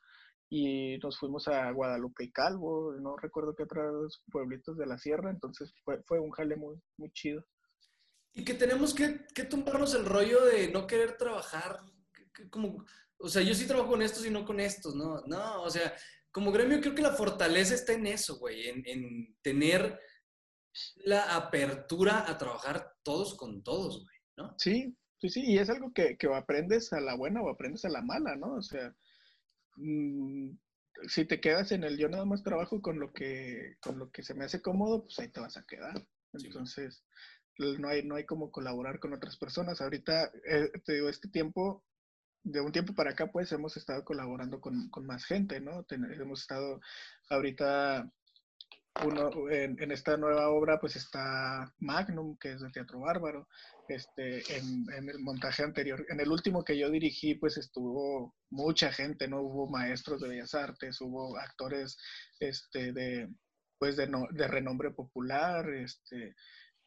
[0.50, 5.32] y nos fuimos a Guadalupe y Calvo, no recuerdo qué otros pueblitos de la sierra,
[5.32, 7.44] entonces fue, fue un jale muy, muy chido.
[8.32, 11.78] Y que tenemos que, que tumbarnos el rollo de no querer trabajar,
[12.50, 12.86] como,
[13.18, 15.20] o sea, yo sí trabajo con estos y no con estos, ¿no?
[15.28, 15.94] No, o sea,
[16.34, 20.00] como gremio creo que la fortaleza está en eso, güey, en, tener
[21.06, 24.56] la apertura a trabajar todos con todos, güey, ¿no?
[24.58, 27.90] Sí, sí, sí, y es algo que, que aprendes a la buena o aprendes a
[27.90, 28.56] la mala, ¿no?
[28.56, 28.94] O sea,
[29.76, 30.50] mm,
[31.08, 34.24] si te quedas en el yo nada más trabajo con lo que, con lo que
[34.24, 36.04] se me hace cómodo, pues ahí te vas a quedar.
[36.34, 37.06] Entonces,
[37.60, 39.82] no hay, no hay como colaborar con otras personas.
[39.82, 41.84] Ahorita, eh, te digo, este tiempo
[42.44, 45.86] de un tiempo para acá, pues hemos estado colaborando con, más gente, ¿no?
[45.90, 46.82] hemos estado
[47.30, 48.10] ahorita,
[49.06, 53.48] uno, en, esta nueva obra, pues está Magnum, que es de Teatro Bárbaro.
[53.88, 59.28] Este, en, el montaje anterior, en el último que yo dirigí, pues estuvo mucha gente,
[59.28, 59.42] ¿no?
[59.42, 61.98] Hubo maestros de Bellas Artes, hubo actores
[62.40, 63.30] este, de,
[63.78, 66.36] pues de, de renombre popular, este,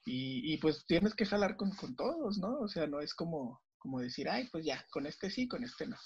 [0.06, 2.60] y, y, pues tienes que jalar con, con todos, ¿no?
[2.60, 5.86] O sea, no es como, como decir, ay, pues ya, con este sí, con este
[5.86, 5.96] no.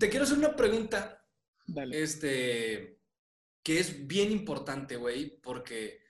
[0.00, 1.22] Te, quiero hacer una pregunta.
[1.66, 2.02] Dale.
[2.02, 2.98] Este,
[3.62, 6.02] que es bien importante, güey, porque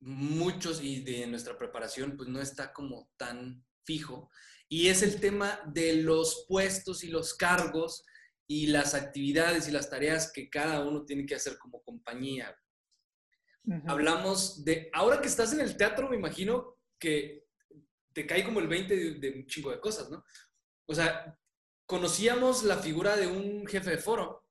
[0.00, 4.28] muchos y de nuestra preparación, pues no está como tan fijo.
[4.68, 8.04] Y es el tema de los puestos y los cargos
[8.48, 12.58] y las actividades y las tareas que cada uno tiene que hacer como compañía.
[13.86, 17.47] Hablamos de, ahora que estás en el teatro, me imagino que
[18.18, 20.24] te cae como el 20 de, un chingo de cosas, ¿no?
[20.88, 21.38] O sea,
[21.86, 24.44] conocíamos la figura de un jefe de foro,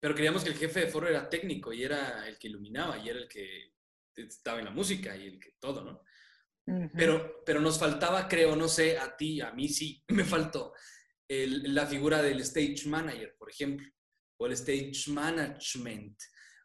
[0.00, 3.10] pero creíamos que el jefe de foro era técnico y era el que iluminaba y
[3.10, 3.74] era el que
[4.14, 6.02] estaba en la música y el que todo, ¿no?
[6.96, 10.72] pero, pero nos faltaba, creo, no sé, a ti, a mí sí, me faltó
[11.28, 13.86] la figura del stage manager, por ejemplo,
[14.40, 16.18] o el stage management,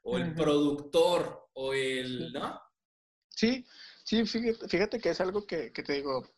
[0.04, 2.62] o el productor, o el, ¿no?
[3.27, 3.65] Sí,
[4.12, 6.30] Sí, fíjate, que es algo que, te digo,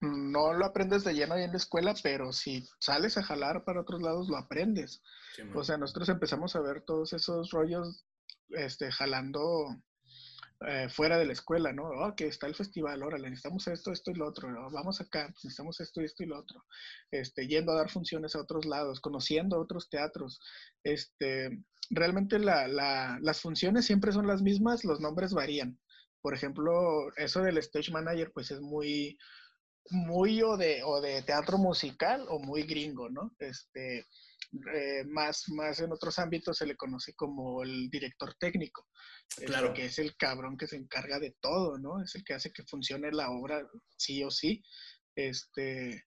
[0.00, 3.82] no lo aprendes de lleno ahí en la escuela, pero si sales a jalar para
[3.82, 5.02] otros lados, lo aprendes.
[5.54, 8.06] o sea, nosotros empezamos a ver todos esos rollos
[8.48, 9.66] este, jalando
[10.66, 11.82] eh, fuera de la escuela, ¿no?
[11.82, 15.44] Oh, que está el festival, órale, necesitamos esto, esto y lo otro, vamos acá, pues,
[15.44, 16.64] necesitamos esto, esto y lo otro,
[17.10, 20.40] este, yendo a dar funciones a otros lados, conociendo otros teatros,
[20.82, 25.78] este, realmente las funciones siempre son las mismas, los nombres varían.
[26.28, 29.16] Por ejemplo, eso del stage manager, pues es muy,
[29.88, 33.34] muy o de, o de teatro musical o muy gringo, ¿no?
[33.38, 34.00] Este,
[34.74, 38.86] eh, más, más en otros ámbitos se le conoce como el director técnico,
[39.30, 39.72] este, claro.
[39.72, 42.02] que es el cabrón que se encarga de todo, ¿no?
[42.02, 44.62] Es el que hace que funcione la obra sí o sí.
[45.16, 46.04] Este,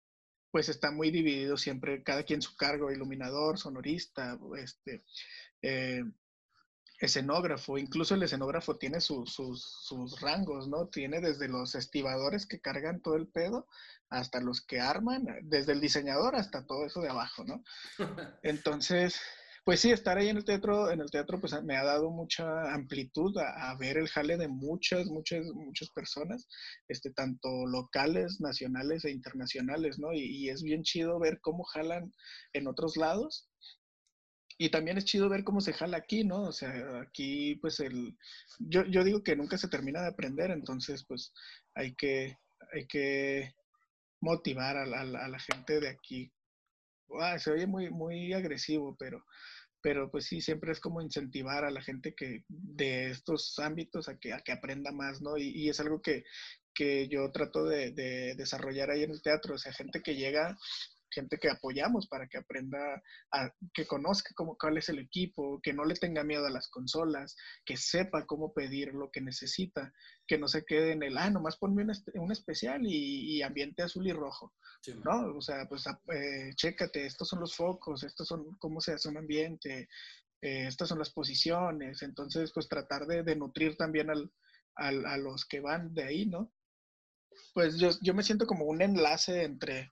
[0.52, 5.04] pues está muy dividido siempre, cada quien su cargo, iluminador, sonorista, este,
[5.64, 6.04] eh,
[7.02, 10.88] escenógrafo, incluso el escenógrafo tiene sus, sus, rangos, ¿no?
[10.88, 13.68] Tiene desde los estibadores que cargan todo el pedo
[14.10, 17.64] hasta los que arman, desde el diseñador hasta todo eso de abajo, ¿no?
[18.44, 19.20] Entonces,
[19.66, 22.72] pues sí, estar ahí en el teatro, en el teatro, pues me ha dado mucha
[22.72, 26.48] amplitud a, ver el jale de muchas, muchas, muchas personas,
[26.88, 30.14] este, tanto locales, nacionales e internacionales, ¿no?
[30.14, 32.12] Y, y es bien chido ver cómo jalan
[32.54, 33.48] en otros lados
[34.64, 36.44] y también es chido ver cómo se jala aquí, ¿no?
[36.44, 38.16] O sea, aquí pues el,
[38.60, 41.34] yo, yo digo que nunca se termina de aprender, entonces pues
[41.74, 42.38] hay que,
[42.72, 43.56] hay que
[44.20, 46.32] motivar a la, a la gente de aquí.
[47.20, 49.26] Ah, se oye muy, muy agresivo, pero,
[49.82, 54.20] pero pues sí, siempre es como incentivar a la gente que de estos ámbitos a
[54.20, 55.40] que, a que aprenda más, ¿no?
[55.40, 56.24] Y, es algo que,
[56.76, 57.94] que yo trato de,
[58.38, 60.56] desarrollar ahí en el teatro, o sea, gente que llega
[61.12, 65.74] gente que apoyamos para que aprenda, a, que conozca cómo, cuál es el equipo, que
[65.74, 69.94] no le tenga miedo a las consolas, que sepa cómo pedir lo que necesita,
[70.26, 74.08] que no se quede en el, ah, nomás ponme un, un especial y, ambiente azul
[74.08, 74.54] y rojo,
[75.04, 75.38] ¿no?
[75.38, 79.18] O sea, pues eh, chécate, estos son los focos, estos son cómo se hace un
[79.18, 79.90] ambiente,
[80.42, 84.32] eh, estas son las posiciones, entonces pues tratar de, de nutrir también al,
[84.76, 86.52] al, a los que van de ahí, ¿no?
[87.54, 89.92] Pues yo, yo me siento como un enlace entre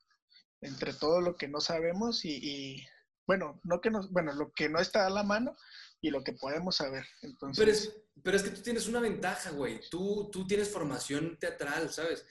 [0.62, 2.86] entre todo lo que no sabemos y,
[3.26, 5.56] bueno, no que nos, bueno, lo que no está a la mano
[6.02, 7.06] y lo que podemos saber.
[7.22, 9.80] Entonces, pero es, pero es que tú tienes una ventaja, güey.
[9.90, 12.26] Tú, tú tienes formación teatral, ¿sabes?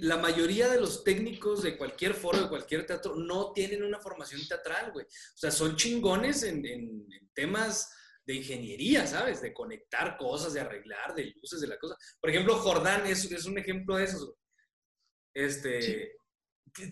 [0.00, 4.46] La mayoría de los técnicos de cualquier foro, de cualquier teatro, no tienen una formación
[4.46, 5.06] teatral, güey.
[5.06, 7.90] O sea, son chingones en, en, temas
[8.26, 9.40] de ingeniería, ¿sabes?
[9.40, 11.96] De conectar cosas, de arreglar, de luces, de la cosa.
[12.20, 14.36] Por ejemplo, Jordán es, es un ejemplo de eso.
[15.34, 16.14] Este,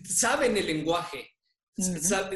[0.07, 1.29] saben el lenguaje.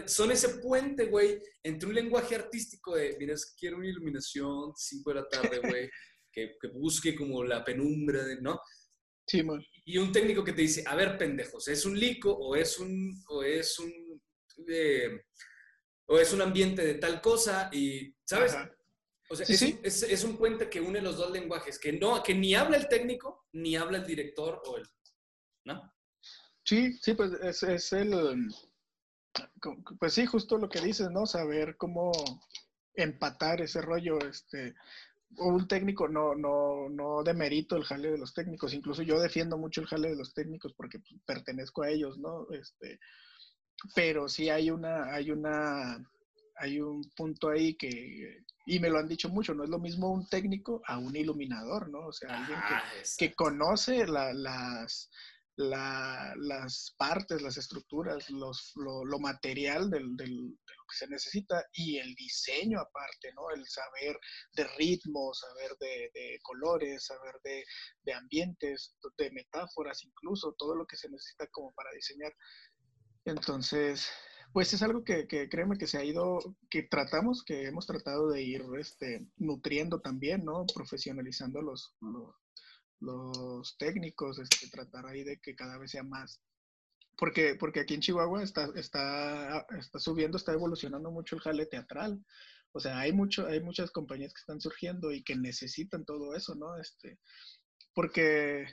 [0.08, 5.16] Son ese puente, güey, entre un lenguaje artístico de, mira, quiero una iluminación, 5 de
[5.16, 5.90] la tarde, güey,
[6.32, 8.60] que, busque como la penumbra, de, ¿no?
[9.28, 9.64] Sí, man.
[9.86, 13.24] Y un técnico que te dice, a ver, pendejos, ¿es un lico o es un,
[13.30, 14.22] o es un,
[14.68, 15.22] eh,
[16.08, 17.70] o es un ambiente de tal cosa?
[17.72, 18.56] Y, ¿sabes?
[19.30, 22.56] O sea, es, Es, un puente que une los dos lenguajes, que, no, que ni
[22.56, 24.88] habla el técnico, ni habla el director o el,
[25.66, 25.94] ¿no?
[26.68, 28.50] Sí, sí, pues es, es el,
[30.00, 31.26] pues sí, justo lo que dices, ¿no?
[31.26, 32.12] Saber cómo
[32.94, 34.76] empatar ese rollo, este,
[35.38, 39.80] un técnico no, no, no demerito el jale de los técnicos, incluso yo defiendo mucho
[39.80, 42.48] el jale de los técnicos porque pues, pertenezco a ellos, ¿no?
[42.52, 43.00] Este,
[43.96, 46.06] pero sí hay una, hay una,
[46.58, 50.12] hay un punto ahí que, y me lo han dicho mucho, no es lo mismo
[50.12, 52.08] un técnico a un iluminador, ¿no?
[52.08, 52.84] O sea, alguien que, ah,
[53.18, 55.10] que conoce las,
[55.58, 60.54] las partes, las estructuras, lo, material del, de lo
[60.90, 63.50] que se necesita y el diseño aparte, ¿no?
[63.50, 64.20] El saber
[64.54, 71.10] de ritmos, saber de, colores, saber de, ambientes, de metáforas, incluso todo lo que se
[71.10, 72.34] necesita como para diseñar.
[73.26, 74.08] Entonces,
[74.54, 76.40] pues es algo que, que créeme que se ha ido,
[76.70, 80.66] que tratamos, que hemos tratado de ir este, nutriendo también, ¿no?
[80.74, 81.96] Profesionalizando los
[83.78, 86.42] técnicos, este, tratar ahí de que cada vez sea más.
[87.18, 92.24] Porque, porque aquí en Chihuahua está, está, está subiendo, está evolucionando mucho el jale teatral.
[92.74, 96.54] O sea, hay, mucho, hay muchas compañías que están surgiendo y que necesitan todo eso,
[96.54, 96.78] ¿no?
[96.78, 97.18] Este,
[97.96, 98.68] porque,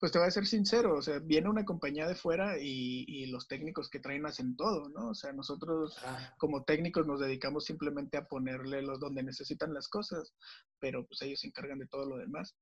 [0.00, 3.26] pues te voy a ser sincero, o sea, viene una compañía de fuera y, y
[3.26, 5.10] los técnicos que traen hacen todo, ¿no?
[5.10, 6.34] O sea, nosotros ah.
[6.38, 10.34] como técnicos nos dedicamos simplemente a ponerle los donde necesitan las cosas,
[10.78, 12.56] pero pues ellos se encargan de todo lo demás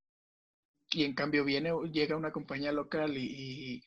[0.95, 3.83] y en cambio viene, llega una compañía local y,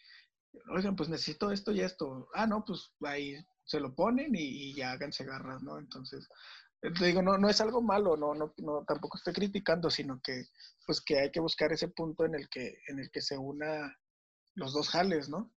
[0.74, 2.28] oigan, pues necesito esto y esto.
[2.34, 3.34] Ah, no, pues ahí
[3.64, 5.78] se lo ponen y, ya háganse garras, ¿no?
[5.78, 6.28] Entonces,
[6.82, 10.20] eh, te digo, no, no es algo malo, no, no, no, tampoco estoy criticando, sino
[10.22, 10.44] que,
[10.84, 13.96] pues que hay que buscar ese punto en el que, en el que se una
[14.54, 15.50] los dos jales, ¿no?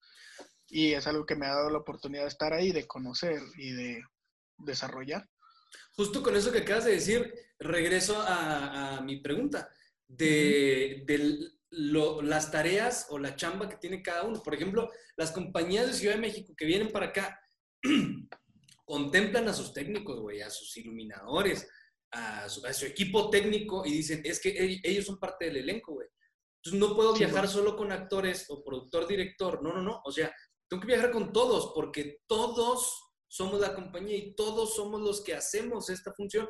[0.69, 3.73] Y es algo que me ha dado la oportunidad de estar ahí, de conocer y
[3.73, 4.03] de
[4.59, 5.27] desarrollar.
[5.93, 9.71] Justo con eso que acabas de decir, regreso a, a mi pregunta
[10.09, 11.39] de, de
[11.71, 14.43] lo- las tareas o la chamba que tiene cada uno.
[14.43, 17.39] Por ejemplo, las compañías de Ciudad de México que vienen para acá
[18.85, 21.69] contemplan a sus técnicos, güey, a sus iluminadores,
[22.13, 25.59] a su, a su equipo técnico y dicen, es que ell- ellos son parte del
[25.59, 26.09] elenco, güey.
[26.63, 29.63] Entonces no puedo viajar solo con actores o productor, director.
[29.63, 30.01] No, no, no.
[30.05, 30.35] O sea,
[30.69, 35.35] tengo que viajar con todos porque todos somos la compañía y todos somos los que
[35.35, 36.49] hacemos esta función.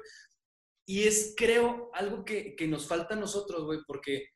[0.90, 4.28] Y es, creo, algo que, que nos falta a nosotros, güey, porque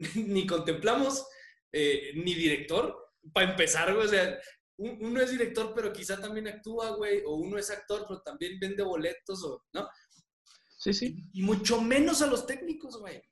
[0.14, 1.26] ni contemplamos
[1.70, 2.96] eh, ni director,
[3.34, 4.38] para empezar, güey, o sea,
[4.78, 8.58] un- uno es director, pero quizá también actúa, güey, o uno es actor, pero también
[8.58, 9.86] vende boletos, o, ¿no?
[10.78, 11.16] Sí, sí.
[11.34, 13.22] Y mucho menos a los técnicos, güey.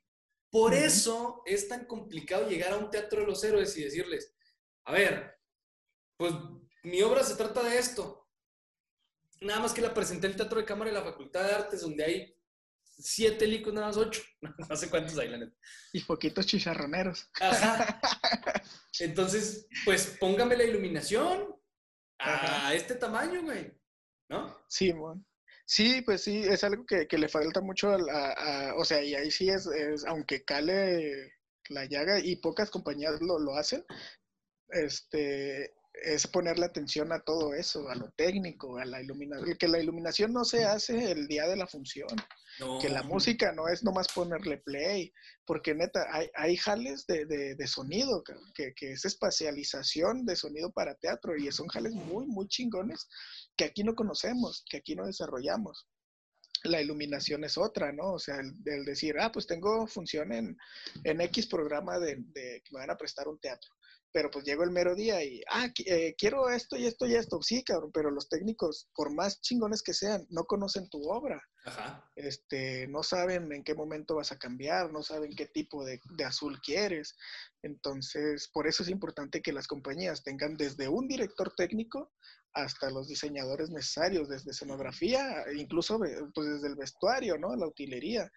[0.51, 4.35] Por eso es tan complicado llegar a un teatro de los héroes y decirles,
[4.85, 5.33] a ver,
[6.15, 6.31] pues
[6.83, 8.27] mi obra se trata de esto.
[9.41, 11.81] Nada más que la presenté en el Teatro de Cámara de la Facultad de Artes,
[11.81, 12.35] donde hay
[13.01, 14.21] siete licos, nada más ocho.
[14.69, 15.55] No sé cuántos hay, la neta.
[15.93, 17.29] Y poquitos chicharroneros.
[17.39, 17.99] Ajá.
[18.99, 21.55] Entonces, pues póngame la iluminación
[22.19, 22.73] a Ajá.
[22.73, 23.73] este tamaño, güey.
[24.29, 24.55] ¿No?
[24.69, 25.25] Sí, mon.
[25.65, 29.15] Sí, pues sí, es algo que, que le falta mucho a, a- o sea, y
[29.15, 31.33] ahí sí es, es, aunque cale
[31.69, 33.85] la llaga y pocas compañías lo, lo hacen,
[34.69, 39.79] este, es ponerle atención a todo eso, a lo técnico, a la iluminación, que la
[39.79, 42.07] iluminación no se hace el día de la función,
[42.59, 42.79] No.
[42.79, 45.11] que la música no es nomás ponerle play,
[45.45, 48.23] porque neta, hay, hay jales de, de- de sonido,
[48.55, 53.07] que, que es espacialización de sonido para teatro, y son jales muy, muy chingones
[53.55, 55.87] que aquí no conocemos, que aquí no desarrollamos.
[56.63, 58.13] La iluminación es otra, ¿no?
[58.13, 60.55] O sea, el, el decir, ah, pues tengo función en,
[61.03, 63.69] en X programa de, de que me van a prestar un teatro.
[64.13, 67.41] Pero pues llego el mero día y, ah, eh, quiero esto y esto y esto.
[67.41, 72.03] Sí, cabrón, pero los técnicos, por más chingones que sean, no conocen tu obra Ajá.
[72.15, 76.23] este, no saben en qué momento vas a cambiar, no saben qué tipo de, de
[76.23, 77.15] azul quieres.
[77.61, 82.11] Entonces, por eso es importante que las compañías tengan desde un director técnico
[82.53, 85.99] hasta los diseñadores necesarios, desde escenografía, incluso
[86.33, 87.55] pues desde el vestuario, ¿no?
[87.55, 88.29] La utilería.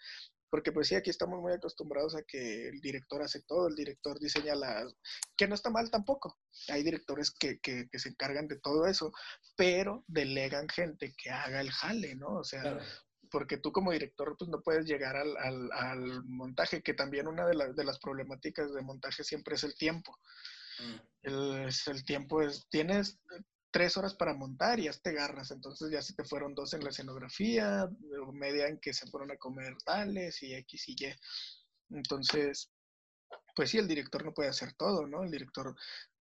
[0.54, 4.20] Porque pues sí, aquí estamos muy acostumbrados a que el director hace todo, el director
[4.20, 4.94] diseña las...
[5.36, 6.38] que no está mal tampoco.
[6.68, 9.10] Hay directores que, que, que se encargan de todo eso,
[9.56, 12.28] pero delegan gente que haga el jale, ¿no?
[12.36, 12.80] O sea, Claro.
[13.32, 17.46] porque tú como director pues no puedes llegar al, al- al montaje, que también una
[17.48, 20.16] de, la- de las problemáticas de montaje siempre es el tiempo.
[20.78, 21.00] Mm.
[21.22, 23.18] El, el tiempo es, tienes
[23.74, 26.84] tres horas para montar y ya te agarras, entonces ya se te fueron dos en
[26.84, 27.90] la escenografía,
[28.32, 31.12] media en que se fueron a comer tales y X y Y.
[31.90, 32.70] Entonces,
[33.56, 35.24] pues sí, el director no puede hacer todo, ¿no?
[35.24, 35.74] El director,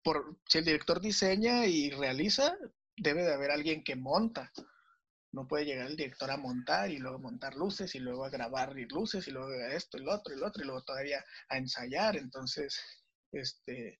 [0.02, 2.56] por, si el director diseña y realiza,
[2.96, 4.50] debe de haber alguien que monta.
[5.34, 8.80] No puede llegar el director a montar y luego montar luces y luego a grabar
[8.80, 11.58] y luces y luego esto y lo otro y lo otro y luego todavía a
[11.58, 12.16] ensayar.
[12.16, 12.80] Entonces,
[13.34, 14.00] este,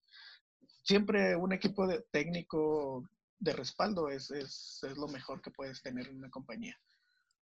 [0.84, 3.06] siempre un equipo de, técnico
[3.42, 6.80] de respaldo es, es, es lo mejor que puedes tener en una compañía.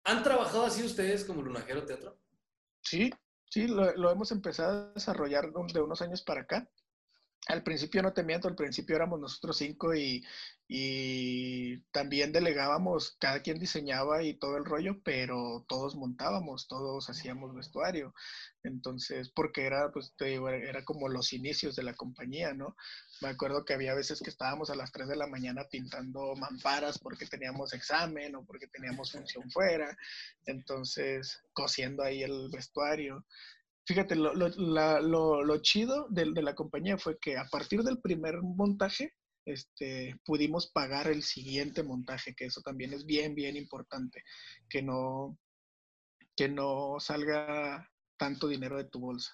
[0.04, 2.20] ¿Han trabajado así ustedes como Lunajero Teatro?
[2.82, 3.10] Sí,
[3.50, 6.70] sí, lo, lo hemos empezado a desarrollar de un- de unos años para acá.
[7.48, 10.26] Al principio no te miento, al principio éramos nosotros cinco y,
[10.68, 17.54] y también delegábamos, cada quien diseñaba y todo el rollo, pero todos montábamos, todos hacíamos
[17.54, 18.16] vestuario.
[18.64, 22.76] Entonces, porque era, pues te digo, era como los inicios de la compañía, ¿no?
[23.22, 26.98] Me acuerdo que había veces que estábamos a las 3 de la mañana pintando mamparas
[26.98, 29.96] porque teníamos examen o porque teníamos función fuera.
[30.48, 33.24] Entonces, cosiendo ahí el vestuario.
[33.86, 37.82] Fíjate, lo, lo, la- lo- lo chido de, de la compañía fue que a partir
[37.84, 39.14] del primer montaje,
[39.46, 44.24] este, pudimos pagar el siguiente montaje, que eso también es bien, bien importante,
[44.68, 45.38] que no,
[46.36, 49.32] que no salga tanto dinero de tu bolsa.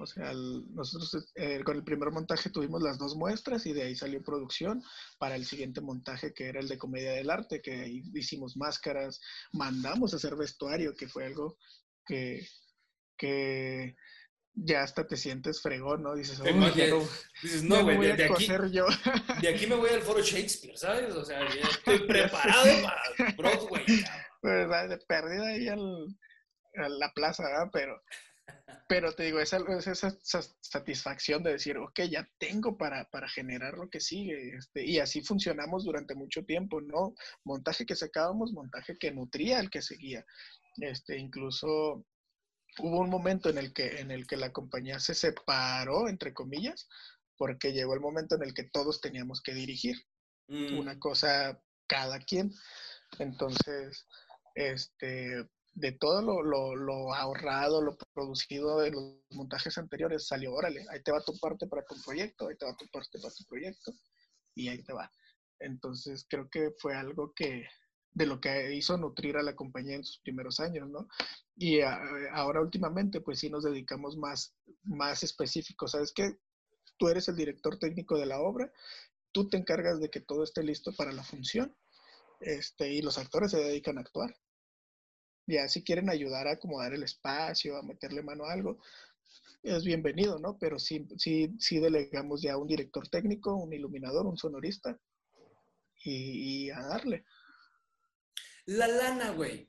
[0.00, 3.96] O sea, nosotros eh, con el primer montaje tuvimos las dos muestras y de ahí
[3.96, 4.80] salió producción
[5.18, 9.20] para el siguiente montaje que era el de comedia del arte, que ahí hicimos máscaras,
[9.52, 11.58] mandamos a hacer vestuario, que fue algo
[12.06, 12.46] que,
[13.18, 13.96] que
[14.54, 16.14] ya hasta te sientes fregón, ¿no?
[16.14, 17.08] Dices, Te "Uy, ya imaginas- no,
[17.42, 18.86] Dices, no, güey, de, de aquí, yo.
[19.42, 21.14] de aquí me voy al foro Shakespeare, ¿sabes?
[21.14, 23.84] O sea, ya estoy preparado para Broadway.
[23.84, 24.04] cabrón.
[24.42, 24.88] ¿verdad?
[24.88, 26.06] De perdida ahí al,
[26.76, 27.70] a la plaza, ¿verdad?
[27.72, 28.00] Pero,
[28.88, 33.28] pero te digo, esa, es esa, esa satisfacción de decir, ok, ya tengo para, para
[33.28, 34.56] generar lo que sigue.
[34.56, 37.14] Este, y así funcionamos durante mucho tiempo, ¿no?
[37.44, 40.24] Montaje que sacábamos, montaje que nutría al que seguía.
[40.80, 42.04] Este, incluso
[42.80, 46.88] hubo un momento en el que, en el que la compañía se separó, entre comillas,
[47.36, 49.96] porque llegó el momento en el que todos teníamos que dirigir
[50.48, 52.52] Mm, una cosa cada quien.
[53.18, 54.06] Entonces,
[54.54, 60.84] este, de todo lo, lo, lo, ahorrado, lo producido de los montajes anteriores, salió, órale,
[60.90, 63.44] ahí te va tu parte para tu proyecto, ahí te va tu parte para tu
[63.44, 63.92] proyecto,
[64.54, 65.10] y ahí te va.
[65.60, 67.66] Entonces creo que fue algo que
[68.12, 71.08] de lo que hizo nutrir a la compañía en sus primeros años, ¿no?
[71.56, 71.80] Y
[72.32, 75.92] ahora últimamente, pues sí nos dedicamos más, más específicos.
[75.92, 76.38] ¿Sabes qué?
[76.96, 78.72] Tú eres el director técnico de la obra,
[79.32, 81.76] tú te encargas de que todo esté listo para la función,
[82.40, 84.34] este, y los actores se dedican a actuar.
[85.46, 88.78] Ya si quieren ayudar a acomodar el espacio, a meterle mano a algo,
[89.62, 90.58] es bienvenido, ¿no?
[90.58, 94.98] Pero sí, sí, sí delegamos ya un director técnico, un iluminador, un sonorista,
[96.04, 97.24] y, a darle.
[98.68, 99.66] La lana, güey,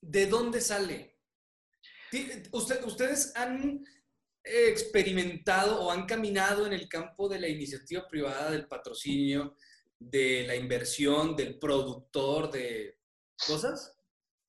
[0.00, 1.20] ¿de dónde sale?
[2.50, 3.84] ¿Ustedes han
[4.42, 9.54] experimentado o han caminado en el campo de la iniciativa privada, del patrocinio,
[10.00, 12.98] de la inversión, del productor, de
[13.46, 13.96] cosas?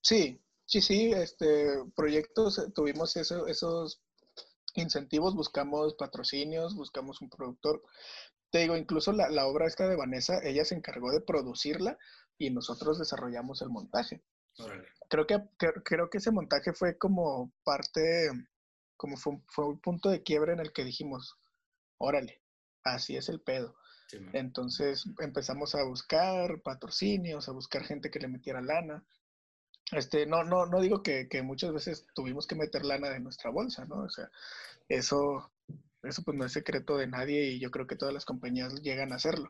[0.01, 4.01] Sí, sí, sí, este, proyectos, tuvimos esos
[4.73, 7.83] incentivos, buscamos patrocinios, buscamos un productor,
[8.49, 11.99] te digo, incluso la, la, obra esta de Vanessa, ella se encargó de producirla
[12.37, 14.21] y nosotros desarrollamos el montaje.
[15.09, 15.41] Creo que,
[15.83, 18.29] creo que ese montaje fue como parte,
[18.95, 21.37] como fue, fue, un punto de quiebre en el que dijimos,
[21.97, 22.41] órale,
[22.83, 23.75] así es el pedo.
[24.33, 29.03] Entonces empezamos a buscar patrocinios, a buscar gente que le metiera lana.
[29.91, 33.49] Este, no, no, no digo que, que muchas veces tuvimos que meter lana de nuestra
[33.49, 34.03] bolsa, ¿no?
[34.03, 34.29] O sea,
[34.87, 35.51] eso
[36.07, 39.11] eso pues no es secreto de nadie y yo creo que todas las compañías llegan
[39.11, 39.49] a hacerlo.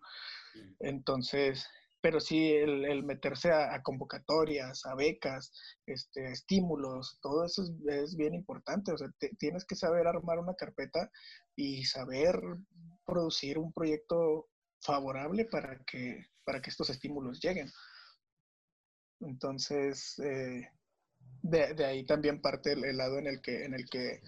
[0.79, 1.67] Entonces,
[2.05, 5.51] pero sí el, meterse a, convocatorias, a becas,
[5.87, 8.91] este, estímulos, todo eso es, bien importante.
[8.91, 9.07] O sea,
[9.39, 11.09] tienes que saber armar una carpeta
[11.55, 12.39] y saber
[13.07, 14.49] producir un proyecto
[14.81, 17.71] favorable para que, para que estos estímulos lleguen.
[19.21, 20.69] Entonces, eh,
[21.41, 24.21] de, de, ahí también parte el, lado en el que, en el que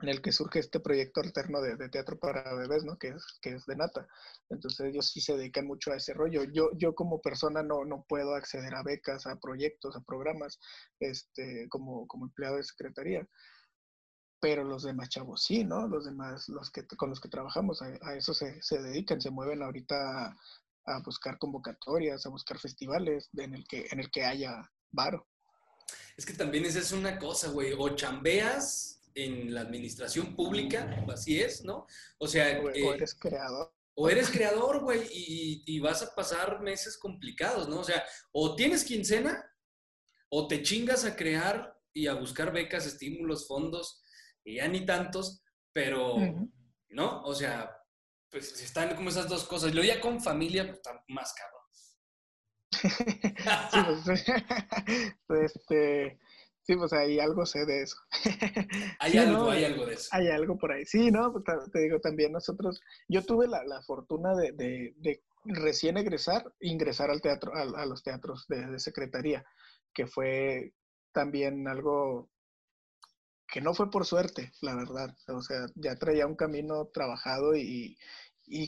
[0.00, 2.96] en el que surge este proyecto alterno de, teatro para bebés, ¿no?
[2.98, 4.06] Que es, que es de Nata.
[4.48, 6.44] Entonces ellos sí se dedican mucho a ese rollo.
[6.44, 10.60] Yo, yo como persona no, no puedo acceder a becas, a proyectos, a programas,
[11.00, 13.26] este, como, como empleado de secretaría.
[14.40, 15.88] Pero los demás chavos sí, ¿no?
[15.88, 19.64] Los demás, los que, con los que trabajamos, a, eso se, se, dedican, se mueven
[19.64, 20.36] ahorita a,
[20.86, 25.26] a, buscar convocatorias, a buscar festivales en el que, en el que haya varo.
[26.16, 27.74] Es que también esa es una cosa, güey.
[27.76, 31.86] O chambeas en la administración pública, así es, ¿no?
[32.18, 32.60] O sea...
[32.60, 33.74] O, eh, eres creador.
[33.94, 37.80] O eres creador, güey, y, vas a pasar meses complicados, ¿no?
[37.80, 39.44] O sea, o tienes quincena,
[40.30, 44.00] o te chingas a crear y a buscar becas, estímulos, fondos,
[44.44, 45.42] y ya ni tantos,
[45.72, 46.16] pero,
[46.90, 47.24] ¿no?
[47.24, 47.76] O sea,
[48.30, 49.74] pues están como esas dos cosas.
[49.74, 51.58] Lo ya con familia, pues está más cabrón.
[54.14, 54.32] sí,
[55.26, 56.20] pues, este,
[56.68, 57.96] Sí, pues hay algo sé de eso.
[59.00, 60.08] Hay algo, hay algo de eso.
[60.12, 60.84] Hay algo por ahí.
[60.84, 61.32] Sí, ¿no?
[61.32, 67.54] Pues, te digo, también nosotros, yo tuve la, fortuna de, recién egresar, ingresar al teatro,
[67.54, 69.46] a, los teatros de, secretaría,
[69.94, 70.74] que fue
[71.12, 72.28] también algo
[73.46, 75.16] que no fue por suerte, la verdad.
[75.28, 77.96] O sea, ya traía un camino trabajado y,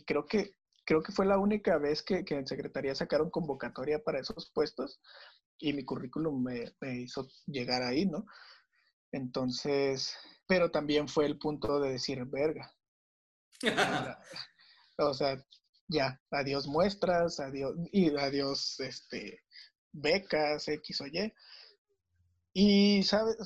[0.07, 0.55] creo que
[0.86, 5.01] creo que fue la única vez que, que en secretaría sacaron convocatoria para esos puestos
[5.61, 8.25] y mi currículum me, hizo llegar ahí, ¿no?
[9.13, 12.73] Entonces, pero también fue el punto de decir, verga.
[14.99, 15.45] o sea,
[15.89, 19.41] ya, adiós muestras, adiós, y adiós, este,
[19.93, 21.33] becas, X o Y.
[22.53, 23.37] Y, ¿sabes?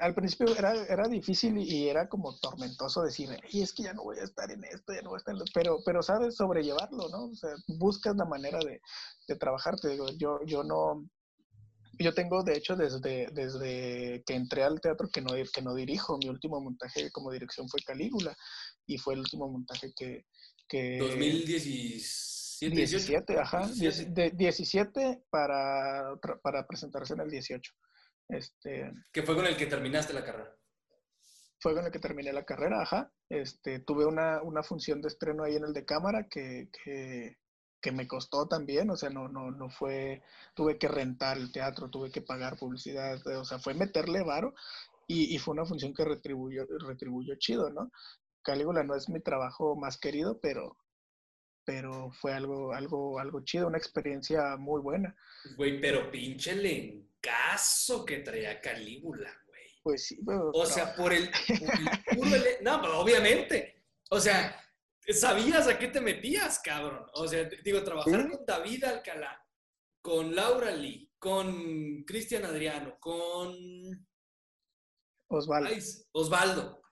[0.00, 4.02] al principio era, era difícil y era como tormentoso decir, y es que ya no
[4.02, 7.08] voy a estar en esto, ya no voy a estar en pero, pero sabes sobrellevarlo,
[7.08, 7.26] ¿no?
[7.26, 8.80] O sea, buscas la manera de,
[9.28, 9.78] de trabajar.
[9.78, 11.08] Te digo, yo, yo no,
[11.98, 16.18] yo tengo, de hecho, desde, desde que entré al teatro que no, que no dirijo,
[16.18, 18.36] mi último montaje como dirección fue Calígula
[18.86, 20.24] y fue el último montaje que...
[20.68, 22.32] que 2017.
[22.70, 23.68] 17, ajá.
[23.68, 27.72] 17, para, para presentarse en el 18.
[28.28, 30.56] Este, ¿Qué fue con el que terminaste la carrera?
[31.60, 33.12] Fue con el que terminé la carrera, ajá.
[33.28, 37.36] Este, tuve una, una función de estreno ahí en el de cámara que, que
[37.82, 40.22] que me costó también, o sea, no, no, no fue,
[40.54, 44.54] tuve que rentar el teatro, tuve que pagar publicidad, o sea, fue meterle varo
[45.08, 47.90] y, y fue una función que retribuyó, retribuyó chido, ¿no?
[48.42, 50.76] Calígula no es mi trabajo más querido, pero,
[51.64, 55.14] pero fue algo, algo, algo chido, una experiencia muy buena.
[55.56, 59.66] Güey, pero pinche lencazo que traía Calígula, güey.
[59.82, 60.50] Pues sí, pero...
[60.52, 61.30] O sea, por el...
[62.62, 63.82] no, pero obviamente.
[64.10, 64.61] O sea,
[65.08, 67.06] sabías a qué te metías, cabrón.
[67.14, 69.44] O sea, digo, trabajar con David Alcalá,
[70.00, 73.52] con Laura Lee, con Cristian Adriano, con
[75.28, 75.68] Osvaldo.
[75.70, 75.78] Ay,
[76.12, 76.82] Osvaldo.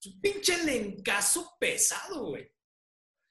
[0.00, 2.50] Es un pinche elencazo pesado, güey.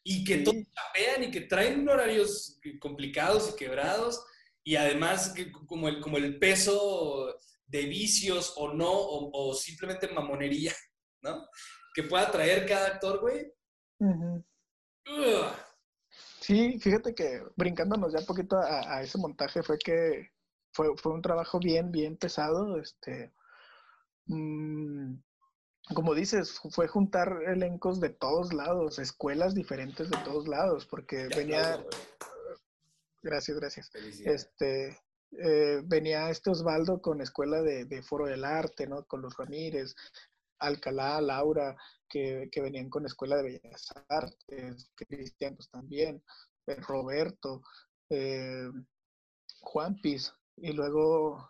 [0.03, 0.43] Y que Sí.
[0.43, 4.23] todos chapean y que traen horarios complicados y quebrados.
[4.63, 7.35] Y además, que como, el, como el peso
[7.65, 10.73] de vicios o no, o, o simplemente mamonería,
[11.21, 11.47] ¿no?
[11.93, 13.51] Que pueda traer cada actor, güey.
[15.07, 15.55] Ugh.
[16.41, 20.31] Sí, fíjate que brincándonos ya un poquito a, a ese montaje fue que
[20.73, 22.77] fue, fue un trabajo bien, bien pesado.
[22.79, 23.33] Este,
[24.27, 25.15] mm,
[25.93, 31.27] como dices, fu- fue juntar elencos de todos lados, escuelas diferentes de todos lados, porque
[31.35, 31.77] venía,
[33.21, 33.91] gracias, gracias.
[34.25, 34.97] Este,
[35.43, 39.05] eh, venía este Osvaldo con escuela de, de Foro del Arte, ¿no?
[39.05, 39.95] Con los Ramírez,
[40.59, 41.75] Alcalá, Laura,
[42.07, 46.23] que, que venían con escuela de Bellas Artes, Cristian pues también,
[46.67, 47.61] eh, Roberto,
[48.09, 48.67] eh,
[49.61, 51.49] Juan Piz, y luego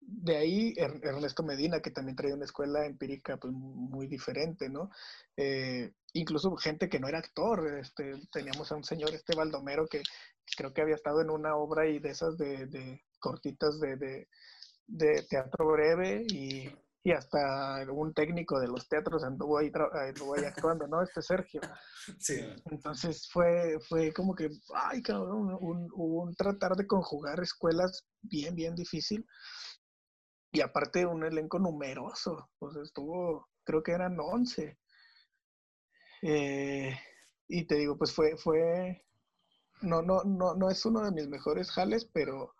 [0.00, 4.90] de ahí Er- Ernesto Medina, que también traía una escuela empírica pues, muy diferente, ¿no?
[5.36, 10.02] Eh, incluso gente que no era actor, este, teníamos a un señor, este Baldomero, que
[10.56, 14.28] creo que había estado en una obra y de esas de, de cortitas de, de-
[14.86, 16.68] de teatro breve y,
[17.06, 19.70] y hasta un técnico de los teatros anduvo ahí,
[20.08, 21.00] anduvo ahí actuando, ¿no?
[21.02, 21.60] Este Sergio.
[22.18, 22.40] Sí.
[22.64, 28.74] Entonces fue, fue como que, ay, cabrón, un, un tratar de conjugar escuelas bien, bien
[28.74, 29.24] difícil.
[30.50, 34.76] Y aparte un elenco numeroso, pues estuvo, creo que eran 11.
[36.22, 36.98] Eh,
[37.46, 39.06] y te digo, pues fue, fue,
[39.80, 42.55] no, no, no, no es uno de mis mejores jales, pero,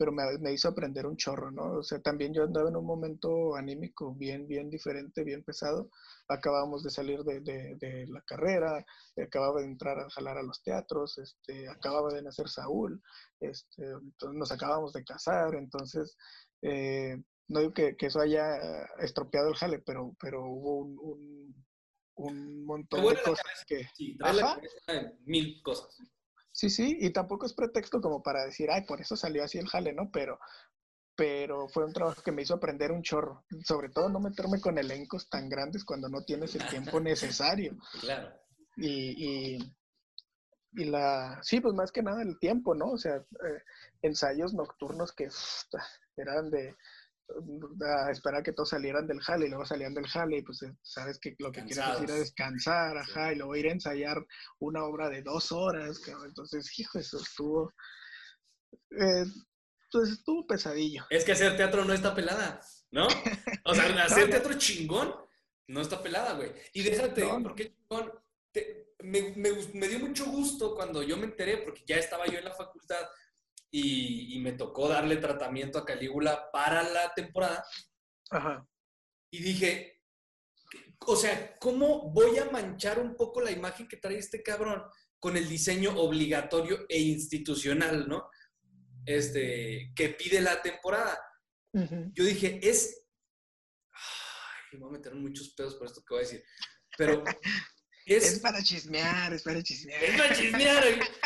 [0.00, 1.74] pero me, me hizo aprender un chorro, ¿no?
[1.80, 5.90] O sea, también yo andaba en un momento anímico bien, bien diferente, bien pesado.
[6.26, 8.82] Acabábamos de salir de, de, de la carrera,
[9.22, 13.02] acababa de entrar a jalar a los teatros, este, acababa de nacer Saúl,
[13.40, 16.16] este, entonces nos acabamos de casar, entonces
[16.62, 18.56] eh, no digo que, que eso haya
[19.00, 21.64] estropeado el jale, pero, pero hubo un, un,
[22.14, 23.84] un montón de cosas que...
[23.94, 24.54] Sí, trae la Ajá.
[24.54, 25.94] cabeza en mil cosas.
[26.60, 29.66] Sí, sí, y tampoco es pretexto como para decir, ay, por eso salió así el
[29.66, 30.10] jale, ¿no?
[30.12, 30.38] Pero,
[31.16, 33.46] pero fue un trabajo que me hizo aprender un chorro.
[33.64, 37.78] Sobre todo no meterme con elencos tan grandes cuando no tienes el tiempo necesario.
[38.02, 38.38] Claro.
[38.76, 39.74] Y, y,
[40.72, 42.90] y la, sí, pues más que nada el tiempo, ¿no?
[42.90, 43.62] O sea, eh,
[44.02, 45.30] ensayos nocturnos que
[46.18, 46.76] eran de
[48.06, 50.74] a esperar que todos salieran del jale y luego salían del jale y pues eh,
[50.82, 52.18] sabes que lo que quieres es ir a Cansados.
[52.20, 53.10] descansar, Sí.
[53.12, 54.16] ajá, y luego ir a ensayar
[54.58, 57.72] una obra de dos horas, entonces, hijo, eso estuvo,
[58.90, 59.24] eh,
[59.92, 61.04] pues estuvo pesadillo.
[61.10, 62.60] Es que hacer teatro no está pelada,
[62.90, 63.06] ¿no?
[63.64, 64.30] O sea, hacer no.
[64.30, 65.14] teatro chingón
[65.68, 66.52] no está pelada, güey.
[66.72, 67.42] Y déjate, No, digo, no.
[67.44, 68.12] ¿por qué chingón?
[68.52, 72.38] Te- me, me me dio mucho gusto cuando yo me enteré, porque ya estaba yo
[72.38, 73.06] en la facultad
[73.70, 77.64] y, y me tocó darle tratamiento a Calígula para la temporada.
[78.30, 78.66] Ajá.
[79.32, 80.00] Y dije,
[81.06, 84.82] o sea, ¿cómo voy a manchar un poco la imagen que trae este cabrón
[85.18, 88.28] con el diseño obligatorio e institucional, ¿no?
[89.06, 91.18] Este, que pide la temporada.
[92.12, 93.06] Yo dije, es.
[93.92, 96.44] Ay, me voy a meter muchos pedos por esto que voy a decir.
[96.96, 97.22] Pero
[98.06, 98.40] Es es.
[98.40, 100.02] para chismear, es para chismear.
[100.02, 101.08] Es para chismear, güey.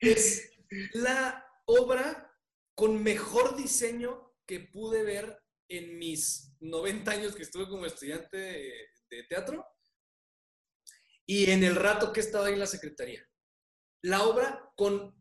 [0.00, 0.50] Es
[0.92, 2.30] la obra
[2.74, 9.24] con mejor diseño que pude ver en mis 90 años que estuve como estudiante de,
[9.28, 9.64] teatro
[11.24, 13.24] y en el rato que he estado ahí en la secretaría.
[14.02, 15.14] La obra con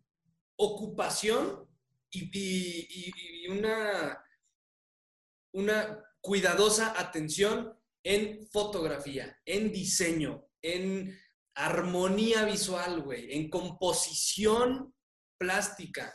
[0.55, 1.69] ocupación
[2.09, 3.11] y-
[3.45, 4.19] y una,
[5.53, 11.17] una cuidadosa atención en fotografía, en diseño, en
[11.55, 14.93] armonía visual, güey, en composición
[15.37, 16.13] plástica,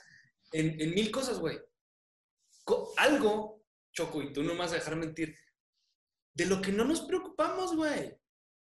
[0.53, 1.59] en, en mil cosas, güey.
[2.97, 5.37] Algo, Choco, y tú no me vas a dejar mentir,
[6.35, 8.17] de lo que no nos preocupamos, güey.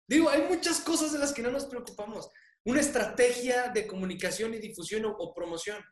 [0.06, 2.30] Digo, hay muchas cosas de las que no nos preocupamos.
[2.64, 5.82] Una estrategia de comunicación y difusión o, o promoción,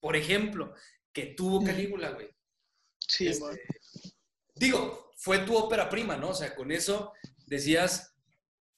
[0.00, 0.74] por ejemplo,
[1.12, 2.28] que tuvo Calígula, güey.
[2.98, 3.62] Sí, Este,
[4.54, 6.30] digo, fue tu ópera prima, ¿no?
[6.30, 7.12] O sea, con eso
[7.46, 8.16] decías,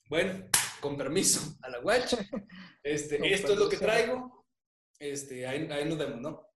[0.08, 0.48] bueno,
[0.80, 2.18] con permiso, a la guacha,
[2.82, 4.46] este, esto es lo que traigo,
[4.98, 6.51] este, ahí, ahí nos vemos, ¿no?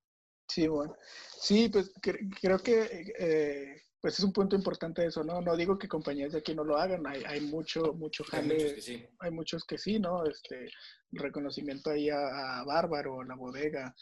[0.49, 0.97] Sí, bueno.
[1.41, 5.41] Sí, pues cre- creo que eh, pues es un punto importante eso, ¿no?
[5.41, 8.55] No digo que compañías de aquí no lo hagan, hay, hay mucho, mucho Hay jale,
[8.55, 9.07] muchos que sí.
[9.19, 10.25] hay muchos que sí, ¿no?
[10.25, 10.71] Este,
[11.13, 13.95] reconocimiento ahí a, a Bárbaro, a la bodega,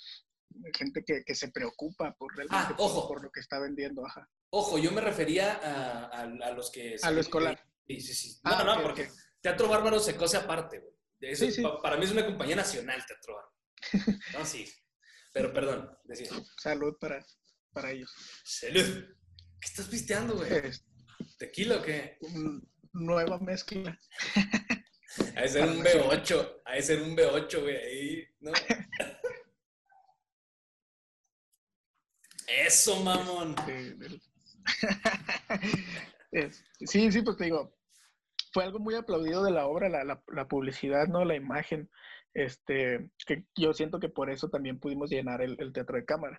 [0.74, 3.08] gente que, que se preocupa por realmente Ah, ojo.
[3.08, 4.28] por, lo que está vendiendo, ajá.
[4.50, 6.96] Ojo, yo me refería a, a- a los que...
[7.02, 7.58] A lo escolar.
[7.86, 8.40] Sí, sí, sí.
[8.44, 9.08] No, Ah, no, ok, porque.
[9.40, 10.94] Teatro Bárbaro se cose aparte, güey.
[11.20, 13.54] Eso Sí, Para mí es una compañía nacional, Teatro Bárbaro.
[14.38, 14.66] No, sí.
[15.34, 16.30] Pero perdón, decía.
[16.56, 17.22] Salud para,
[17.72, 18.10] para ellos.
[18.44, 19.04] Salud.
[19.60, 20.48] ¿Qué estás pisteando, güey?
[21.38, 22.18] ¿Tequila o qué?
[22.92, 23.98] nueva mezcla.
[25.36, 26.62] Ha de ser un B8.
[26.64, 27.76] Ha de ser un B8, güey.
[27.76, 28.52] Ahí, ¿no?
[32.46, 33.56] Eso, mamón.
[36.86, 37.76] sí, sí, pues te digo,
[38.52, 41.24] fue algo muy aplaudido de la obra, la, la- la publicidad, ¿no?
[41.24, 41.90] La imagen,
[42.34, 46.38] este, que yo siento que por eso también pudimos llenar el, teatro de cámara,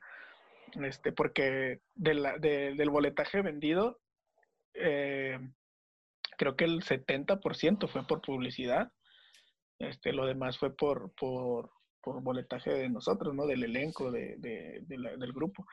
[0.83, 3.99] este, porque del boletaje vendido,
[4.73, 5.39] eh,
[6.37, 8.91] creo que el 70% fue por publicidad,
[9.79, 11.11] este, lo demás fue por,
[12.03, 13.47] boletaje de nosotros, ¿no?
[13.47, 15.65] Del elenco, de, del grupo.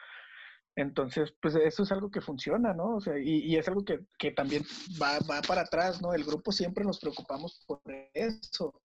[0.74, 2.96] Entonces, pues eso es algo que funciona, ¿no?
[2.96, 4.62] O sea, y, es algo que, que también
[5.00, 6.14] va, va para atrás, ¿no?
[6.14, 7.82] El grupo siempre nos preocupamos por
[8.14, 8.82] eso,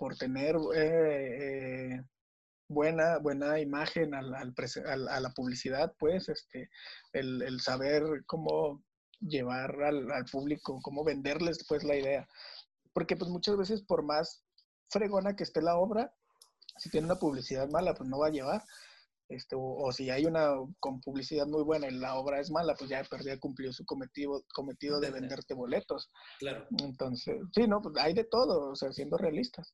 [0.00, 2.02] por tener eh, eh,
[2.68, 4.54] buena, buena imagen al, al
[5.10, 6.70] a la publicidad, pues, este,
[7.12, 8.82] el, el saber cómo
[9.20, 12.26] llevar al público, cómo venderles, pues, la idea.
[12.94, 14.42] Porque, pues, muchas veces, por más
[14.88, 16.10] fregona que esté la obra,
[16.78, 18.62] si tiene una publicidad mala, pues no va a llevar.
[19.30, 20.50] Este, o, o si hay una
[20.80, 24.44] con publicidad muy buena y la obra es mala, pues ya perdía cumplió su cometido,
[24.52, 25.20] cometido de Vender.
[25.22, 26.10] venderte boletos.
[26.40, 26.66] Claro.
[26.82, 29.72] Entonces, sí, no, pues hay de todo, o sea, siendo realistas.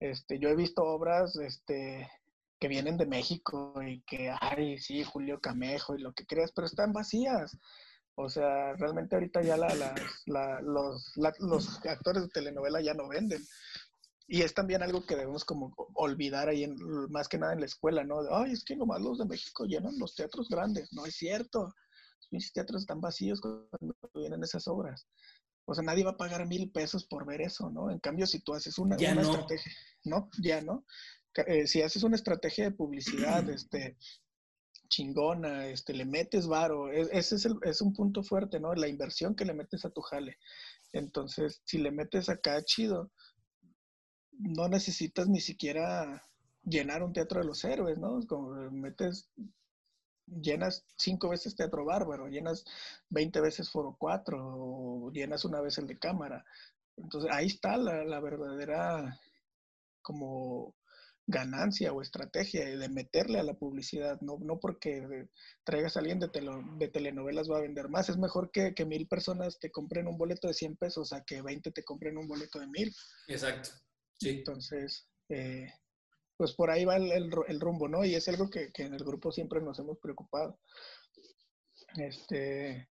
[0.00, 2.10] Este, yo he visto obras, este,
[2.58, 6.66] que vienen de México y que, ay, sí, Julio Camejo y lo que creas, pero
[6.66, 7.56] están vacías.
[8.16, 12.94] O sea, realmente ahorita ya la, las- la- los, la- los actores de telenovela ya
[12.94, 13.42] no venden.
[14.26, 16.76] Y es también algo que debemos como olvidar ahí, en,
[17.10, 18.22] más que nada en la escuela, ¿no?
[18.22, 20.92] De, Ay, es que nomás los de México llenan los teatros grandes.
[20.92, 21.72] No es cierto.
[22.30, 25.06] Los teatros están vacíos cuando vienen esas obras.
[25.66, 27.90] O sea, nadie va a pagar mil pesos por ver eso, ¿no?
[27.90, 29.28] En cambio, si tú haces una, Ya una no.
[29.28, 29.72] estrategia,
[30.04, 30.30] ¿no?
[30.42, 30.84] Ya no.
[31.46, 33.96] Eh, si haces una estrategia de publicidad, este,
[34.88, 38.74] chingona, este, le metes varo, e- ese es, el- es un punto fuerte, ¿no?
[38.74, 40.38] La inversión que le metes a tu jale.
[40.92, 43.10] Entonces, si le metes acá chido,
[44.44, 46.22] no necesitas ni siquiera
[46.62, 48.20] llenar un teatro de los héroes, ¿no?
[48.26, 49.30] Como metes,
[50.26, 52.64] llenas cinco veces Teatro Bárbaro, llenas
[53.10, 56.44] 20 veces Foro 4, o llenas una vez el de cámara.
[56.96, 59.18] Entonces, ahí está la, la verdadera
[60.02, 60.74] como
[61.26, 65.26] ganancia o estrategia de meterle a la publicidad, no, no porque
[65.64, 69.08] traigas a alguien de, de telenovelas va a vender más, es mejor que, que mil
[69.08, 72.60] personas te compren un boleto de 100 pesos a que 20 te compren un boleto
[72.60, 72.94] de mil.
[73.26, 73.70] Exacto.
[74.18, 74.30] Sí.
[74.30, 75.72] Entonces, eh,
[76.36, 78.04] pues por ahí va el, el el rumbo, ¿no?
[78.04, 80.60] Y es algo que, que en el grupo siempre nos hemos preocupado.
[81.96, 82.88] Este,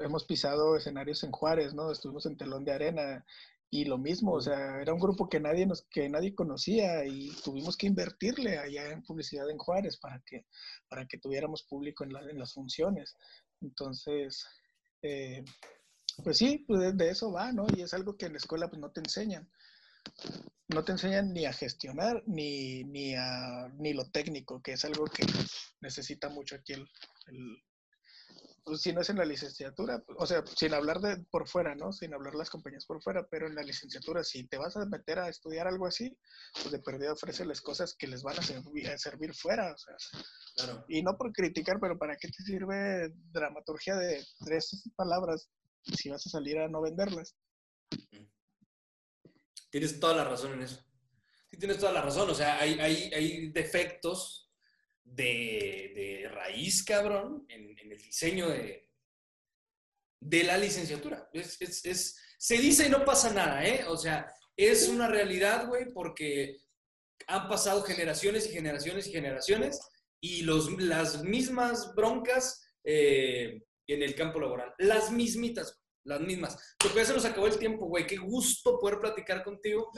[0.00, 1.90] hemos pisado escenarios en Juárez, ¿no?
[1.92, 3.24] Estuvimos en Telón de Arena
[3.70, 7.30] y lo mismo, o sea, era un grupo que nadie nos, que nadie conocía y
[7.44, 10.46] tuvimos que invertirle allá en publicidad en Juárez para que,
[10.88, 13.16] para que tuviéramos público en, la- en las funciones.
[13.60, 14.46] Entonces,
[15.02, 15.44] eh,
[16.24, 17.70] pues sí, pues de, de eso va, ¿no?
[17.70, 19.50] Y es algo que en la escuela pues no te enseñan
[20.68, 25.04] no te enseñan ni a gestionar ni, ni, a, ni lo técnico, que es algo
[25.04, 25.24] que
[25.80, 26.88] necesita mucho aquí el,
[27.26, 27.62] el-
[28.64, 31.92] pues si no es en la licenciatura, o sea, sin hablar de por fuera, ¿no?
[31.92, 35.18] Sin hablar las compañías por fuera, pero en la licenciatura, si te vas a meter
[35.18, 36.16] a estudiar algo así,
[36.54, 39.96] pues de perdida ofréceles cosas que les van a servir, a servir fuera, o sea,
[40.54, 40.84] Claro.
[40.88, 45.48] y no por criticar, pero ¿para qué te sirve dramaturgia de tres palabras
[45.82, 47.34] si vas a salir a no venderlas?
[49.70, 50.84] Tienes toda la razón en eso.
[51.50, 52.28] Sí, tienes toda la razón.
[52.30, 54.50] O sea, hay, hay, hay defectos
[55.04, 58.90] de, de raíz, cabrón, en, en el diseño de,
[60.20, 61.28] de la licenciatura.
[61.32, 63.84] Es, es- se dice y no pasa nada, ¿eh?
[63.86, 64.26] O sea,
[64.56, 66.56] es una realidad, güey, porque
[67.28, 69.80] han pasado generaciones y generaciones y generaciones
[70.20, 74.74] y los, las mismas broncas eh, en el campo laboral.
[74.78, 76.76] Las mismitas, las mismas.
[76.78, 78.06] Pero ya se nos acabó el tiempo, güey.
[78.06, 79.90] Qué gusto poder platicar contigo.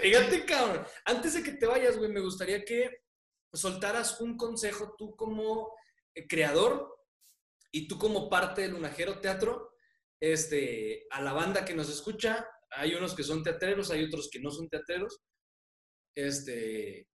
[0.00, 0.86] Fíjate, cabrón.
[1.04, 3.02] Antes de que te vayas, güey, me gustaría que
[3.52, 5.74] soltaras un consejo tú como
[6.14, 6.96] eh, creador
[7.72, 9.74] y tú como parte del Lunajero Teatro,
[10.20, 12.46] este, a la banda que nos escucha.
[12.70, 15.20] Hay unos que son teatreros, hay otros que no son teatreros,
[16.14, 17.08] este,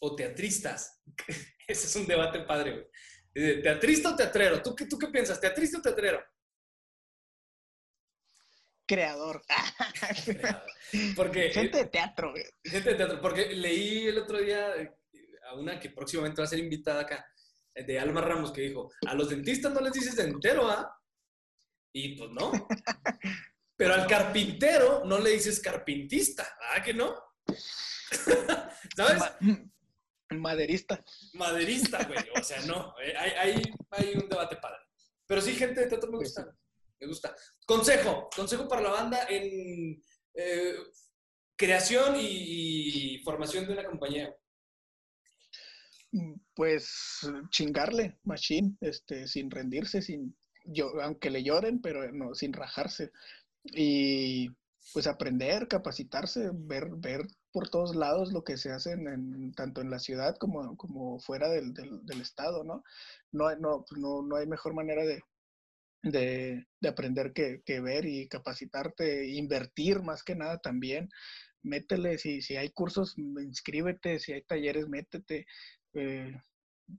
[0.00, 1.02] o teatristas.
[1.68, 2.86] Ese es un debate padre, güey.
[3.34, 4.62] Eh, ¿Teatrista o teatrero?
[4.62, 5.38] ¿Tú qué, ¿Tú qué piensas?
[5.38, 6.24] ¿Teatrista o teatrero?
[8.86, 9.42] Creador.
[11.16, 12.44] Porque Gente de teatro, güey.
[12.64, 14.96] Gente de teatro, porque leí el otro día eh,
[15.48, 17.26] a una que próximamente va a ser invitada acá,
[17.74, 20.96] eh, de Alma Ramos, que dijo, a los dentistas no les dices dentero, ¿ah?
[21.92, 22.52] Y pues no.
[23.76, 27.14] Pero al carpintero no le dices carpintista, ¿ah que no?
[28.96, 29.18] ¿Sabes?
[29.18, 29.36] Ma-
[30.30, 31.04] Maderista.
[31.34, 32.18] Maderista, güey.
[32.40, 32.94] O sea, no.
[33.02, 34.78] eh, Hay, hay, hay un debate padre.
[35.26, 36.56] Pero sí, gente de teatro me Pues gusta.
[37.00, 37.34] Me gusta.
[37.66, 38.28] Consejo.
[38.34, 40.02] Consejo para la banda en
[40.34, 40.74] eh,
[41.56, 44.34] creación y, formación de una compañía.
[46.54, 47.20] Pues
[47.50, 50.34] chingarle, machine, este, sin rendirse, sin,
[50.64, 53.12] yo, aunque le lloren, pero no, sin rajarse.
[53.64, 54.48] Y
[54.94, 58.96] pues aprender, capacitarse, ver, ver por todos lados lo que se hace
[59.56, 62.82] tanto en la ciudad como, como fuera del, del- del estado, ¿no?
[63.32, 65.22] No, no, pues, no, no hay mejor manera de,
[66.02, 71.08] de, de aprender que, que ver y capacitarte, invertir más que nada también.
[71.62, 75.46] Métele, si, si hay cursos, inscríbete, si hay talleres, métete.
[75.94, 76.40] eh,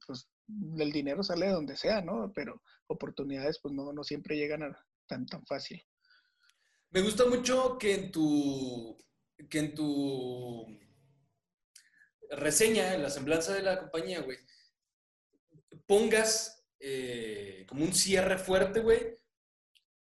[0.05, 0.29] pues
[0.77, 2.31] el dinero sale de donde sea, ¿no?
[2.33, 4.75] Pero oportunidades pues no, no siempre llegan
[5.07, 5.83] tan, tan fácil.
[6.89, 8.97] Me gusta mucho que en tu,
[9.49, 10.79] que en tu
[12.31, 14.37] reseña, en la semblanza de la compañía, güey,
[15.85, 19.17] pongas eh, como un cierre fuerte, güey,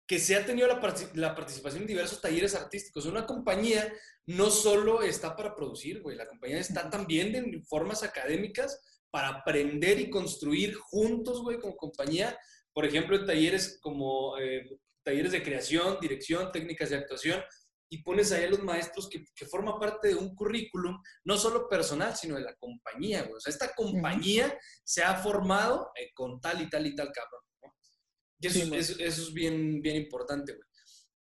[0.06, 3.06] que se ha tenido la, partic- la participación en diversos talleres artísticos.
[3.06, 3.94] Una compañía
[4.26, 10.00] no solo está para producir, güey, la compañía está también en formas académicas para aprender
[10.00, 12.38] y construir juntos, güey, como compañía.
[12.74, 14.68] Por ejemplo, en talleres como eh,
[15.04, 17.44] talleres de creación, dirección, técnicas de actuación,
[17.94, 21.68] y pones ahí a los maestros que, que forma parte de un currículum, no solo
[21.70, 23.36] personal, sino de la compañía, güey.
[23.36, 27.42] O sea, esta compañía se ha formado eh, con tal y tal y tal cabrón.
[27.62, 27.74] ¿no?
[28.40, 30.68] Y eso, Sí, es- eso- eso es bien, bien importante, güey.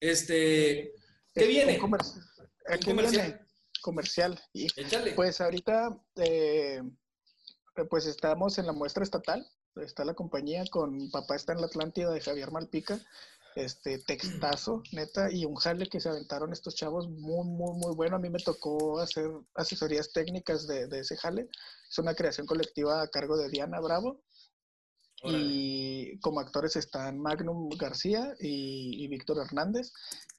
[0.01, 0.93] Este,
[1.35, 1.79] ¿qué Eh, viene?
[1.79, 3.27] comer- ¿a Un qué comercial.
[3.33, 3.47] viene?
[3.81, 4.41] Comercial.
[4.53, 5.13] Y Échale.
[5.13, 6.83] pues ahorita eh,
[7.89, 9.47] pues estamos en la muestra estatal.
[9.77, 13.01] Está la compañía con Papá está en la Atlántida de Javier Malpica.
[13.59, 18.17] Este textazo, neta, y un jale que se aventaron estos chavos muy, muy, muy bueno.
[18.17, 21.49] A mí me tocó hacer asesorías técnicas de, de ese jale.
[21.91, 24.23] Es una creación colectiva a cargo de Diana Bravo.
[25.25, 29.91] Y como actores están Magnum García y, y Víctor Hernández.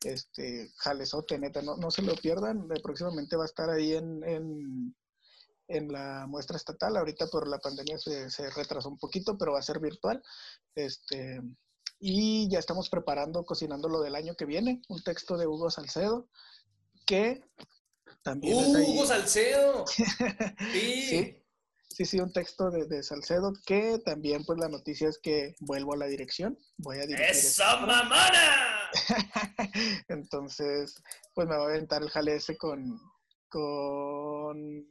[0.01, 2.59] Este, jalezote, neta, no, no se lo pierdan.
[2.71, 4.95] eh, Próximamente va a estar ahí en, en,
[5.67, 6.95] en la muestra estatal.
[6.95, 10.23] Ahorita por la pandemia se, se retrasó un poquito, pero va a ser virtual.
[10.73, 11.41] Este,
[11.99, 16.29] y ya estamos preparando, cocinando lo del año que viene, un texto de Hugo Salcedo,
[17.05, 17.41] que
[18.23, 19.85] también ¡Uh, Hugo Salcedo!
[20.73, 21.01] Sí.
[21.09, 21.35] Sí.
[21.99, 25.93] Sí, sí, un texto de, de Salcedo que también pues la noticia es que vuelvo
[25.93, 27.25] a la dirección, voy a dirigir.
[27.25, 28.03] ¡Eso, esta obra.
[28.03, 28.79] mamona!
[30.07, 30.95] Entonces,
[31.33, 32.97] pues me va a aventar el jale ese con,
[33.49, 34.87] con,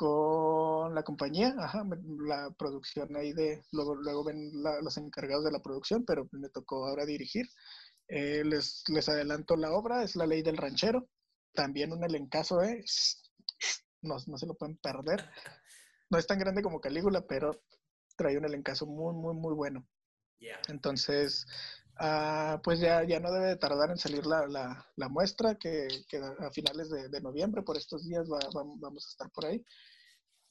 [0.00, 1.84] con la compañía, ajá,
[2.26, 6.48] la producción ahí de, luego, luego ven la- los encargados de la producción, pero me
[6.48, 7.46] tocó ahora dirigir.
[8.08, 11.06] Eh, les, les adelanto la obra, es La Ley del Ranchero,
[11.52, 12.82] también un elencazo, ¿eh?
[14.00, 15.28] No, no se lo pueden perder.
[16.08, 17.60] No es tan grande como Calígula, pero
[18.16, 19.86] trae un elencazo muy, muy, muy bueno.
[20.68, 21.44] Entonces,
[21.98, 25.88] ah, pues ya, ya no debe de tardar en salir la, la- la muestra, que,
[26.08, 29.44] que a finales de, de noviembre, por estos días, va- va- vamos a estar por
[29.44, 29.62] ahí.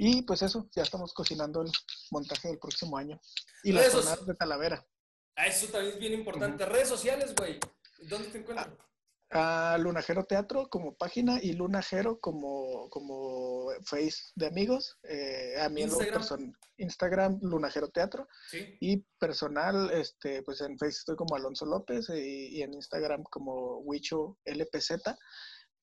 [0.02, 1.70] Y pues eso, ya estamos cocinando el
[2.12, 3.20] montaje del próximo año.
[3.64, 4.88] Y las jornadas de Talavera.
[5.36, 6.66] Ah, Eso también es bien importante.
[6.66, 7.60] Redes sociales, güey.
[8.08, 8.76] ¿Dónde te encuentran?
[9.32, 14.98] a Lunajero Teatro como página y Lunajero como, como face de amigos.
[15.04, 16.22] Eh, a mí en lo Instagram.
[16.24, 18.28] person- Instagram, Lunajero Teatro.
[18.50, 18.76] Sí.
[18.80, 24.40] Y personal, este, pues en Facebook estoy como Alonso López y, en Instagram como Wicho
[24.46, 24.94] LPZ.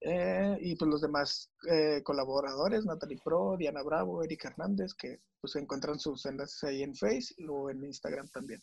[0.00, 5.56] Eh, y pues los demás eh, colaboradores, Natalie Pro, Diana Bravo, Erika Hernández, que pues
[5.56, 8.62] encuentran sus enlaces ahí en Face o en Instagram también.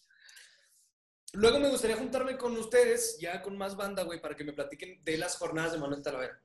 [1.33, 5.03] Luego me gustaría juntarme con ustedes, ya con más banda, güey, para que me platiquen
[5.03, 6.39] de las jornadas de Manuel Talavera.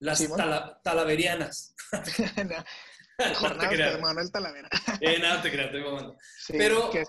[0.00, 0.36] Las Simón.
[0.38, 1.74] tala- talaverianas.
[3.38, 3.94] Jornadas creas.
[3.94, 4.68] de Manuel Talavera.
[5.00, 6.16] Eh, nada, te creas, estoy mamando.
[6.38, 7.04] Sí, Pero- que-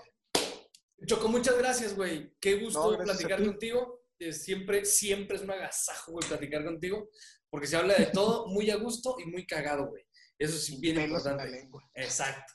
[1.06, 2.32] Choco, muchas gracias, güey.
[2.40, 3.46] Qué gusto No, platicar ti.
[3.46, 4.03] contigo.
[4.32, 7.08] Siempre, siempre es un agasajo, güey, platicar contigo,
[7.50, 10.04] porque se habla de todo muy a gusto y muy cagado, güey.
[10.38, 11.50] Eso es bien pelos en la importante.
[11.60, 11.90] lengua.
[11.94, 12.52] Exacto.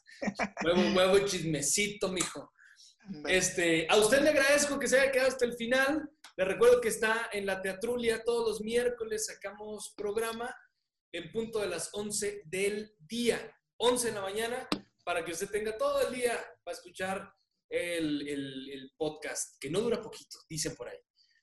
[0.65, 2.51] Huevo, huevo, chismecito, mijo.
[3.27, 6.09] Este, a usted le agradezco que se haya quedado hasta el final.
[6.37, 9.25] Le recuerdo que está en la Teatrulia todos los miércoles.
[9.25, 10.53] Sacamos programa
[11.11, 13.39] en punto de las 11 del día.
[13.77, 14.67] 11 de la mañana
[15.05, 17.33] para que usted tenga todo el día para escuchar
[17.69, 20.97] el, el- el podcast, que no dura poquito, dicen por ahí.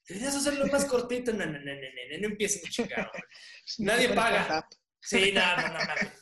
[0.09, 1.33] Deberías hacerlo más cortito.
[1.33, 3.13] No, no, no, no, no, no, empiecen a chingar.
[3.79, 4.69] Nadie paga.
[5.01, 6.13] Sí, nada, no, no, no.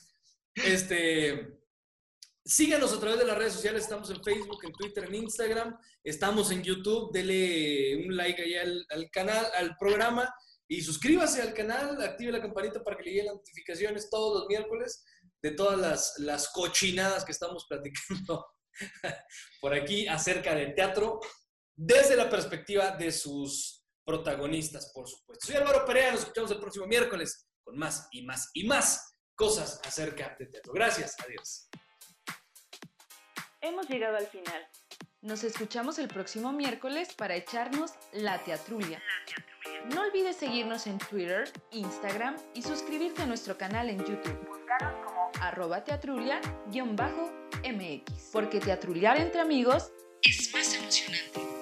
[0.55, 1.59] Este,
[2.45, 3.83] síganos a través de las redes sociales.
[3.83, 5.79] Estamos en Facebook, en Twitter, en Instagram.
[6.03, 7.13] Estamos en YouTube.
[7.13, 10.33] Dele un like ahí al, al canal, al programa.
[10.67, 14.49] Y suscríbase al canal, active la campanita para que le lleguen las notificaciones todos los
[14.49, 15.05] miércoles
[15.43, 18.47] de todas las, las cochinadas que estamos platicando
[19.61, 21.21] por aquí acerca del teatro
[21.77, 25.47] desde la perspectiva de sus protagonistas, por supuesto.
[25.47, 29.81] Soy Álvaro Perea, nos escuchamos el próximo miércoles con más y más y más cosas
[29.85, 30.73] acerca de teatro.
[30.73, 31.69] Gracias, adiós.
[33.61, 34.69] Hemos llegado al final.
[35.23, 39.03] Nos escuchamos el próximo miércoles para echarnos la teatrulia.
[39.95, 44.47] No olvides seguirnos en Twitter, Instagram y suscribirte a nuestro canal en YouTube.
[44.47, 48.31] Búscanos como arroba teatrulia-mx.
[48.33, 51.54] Porque teatruliar entre amigos es más emocionante.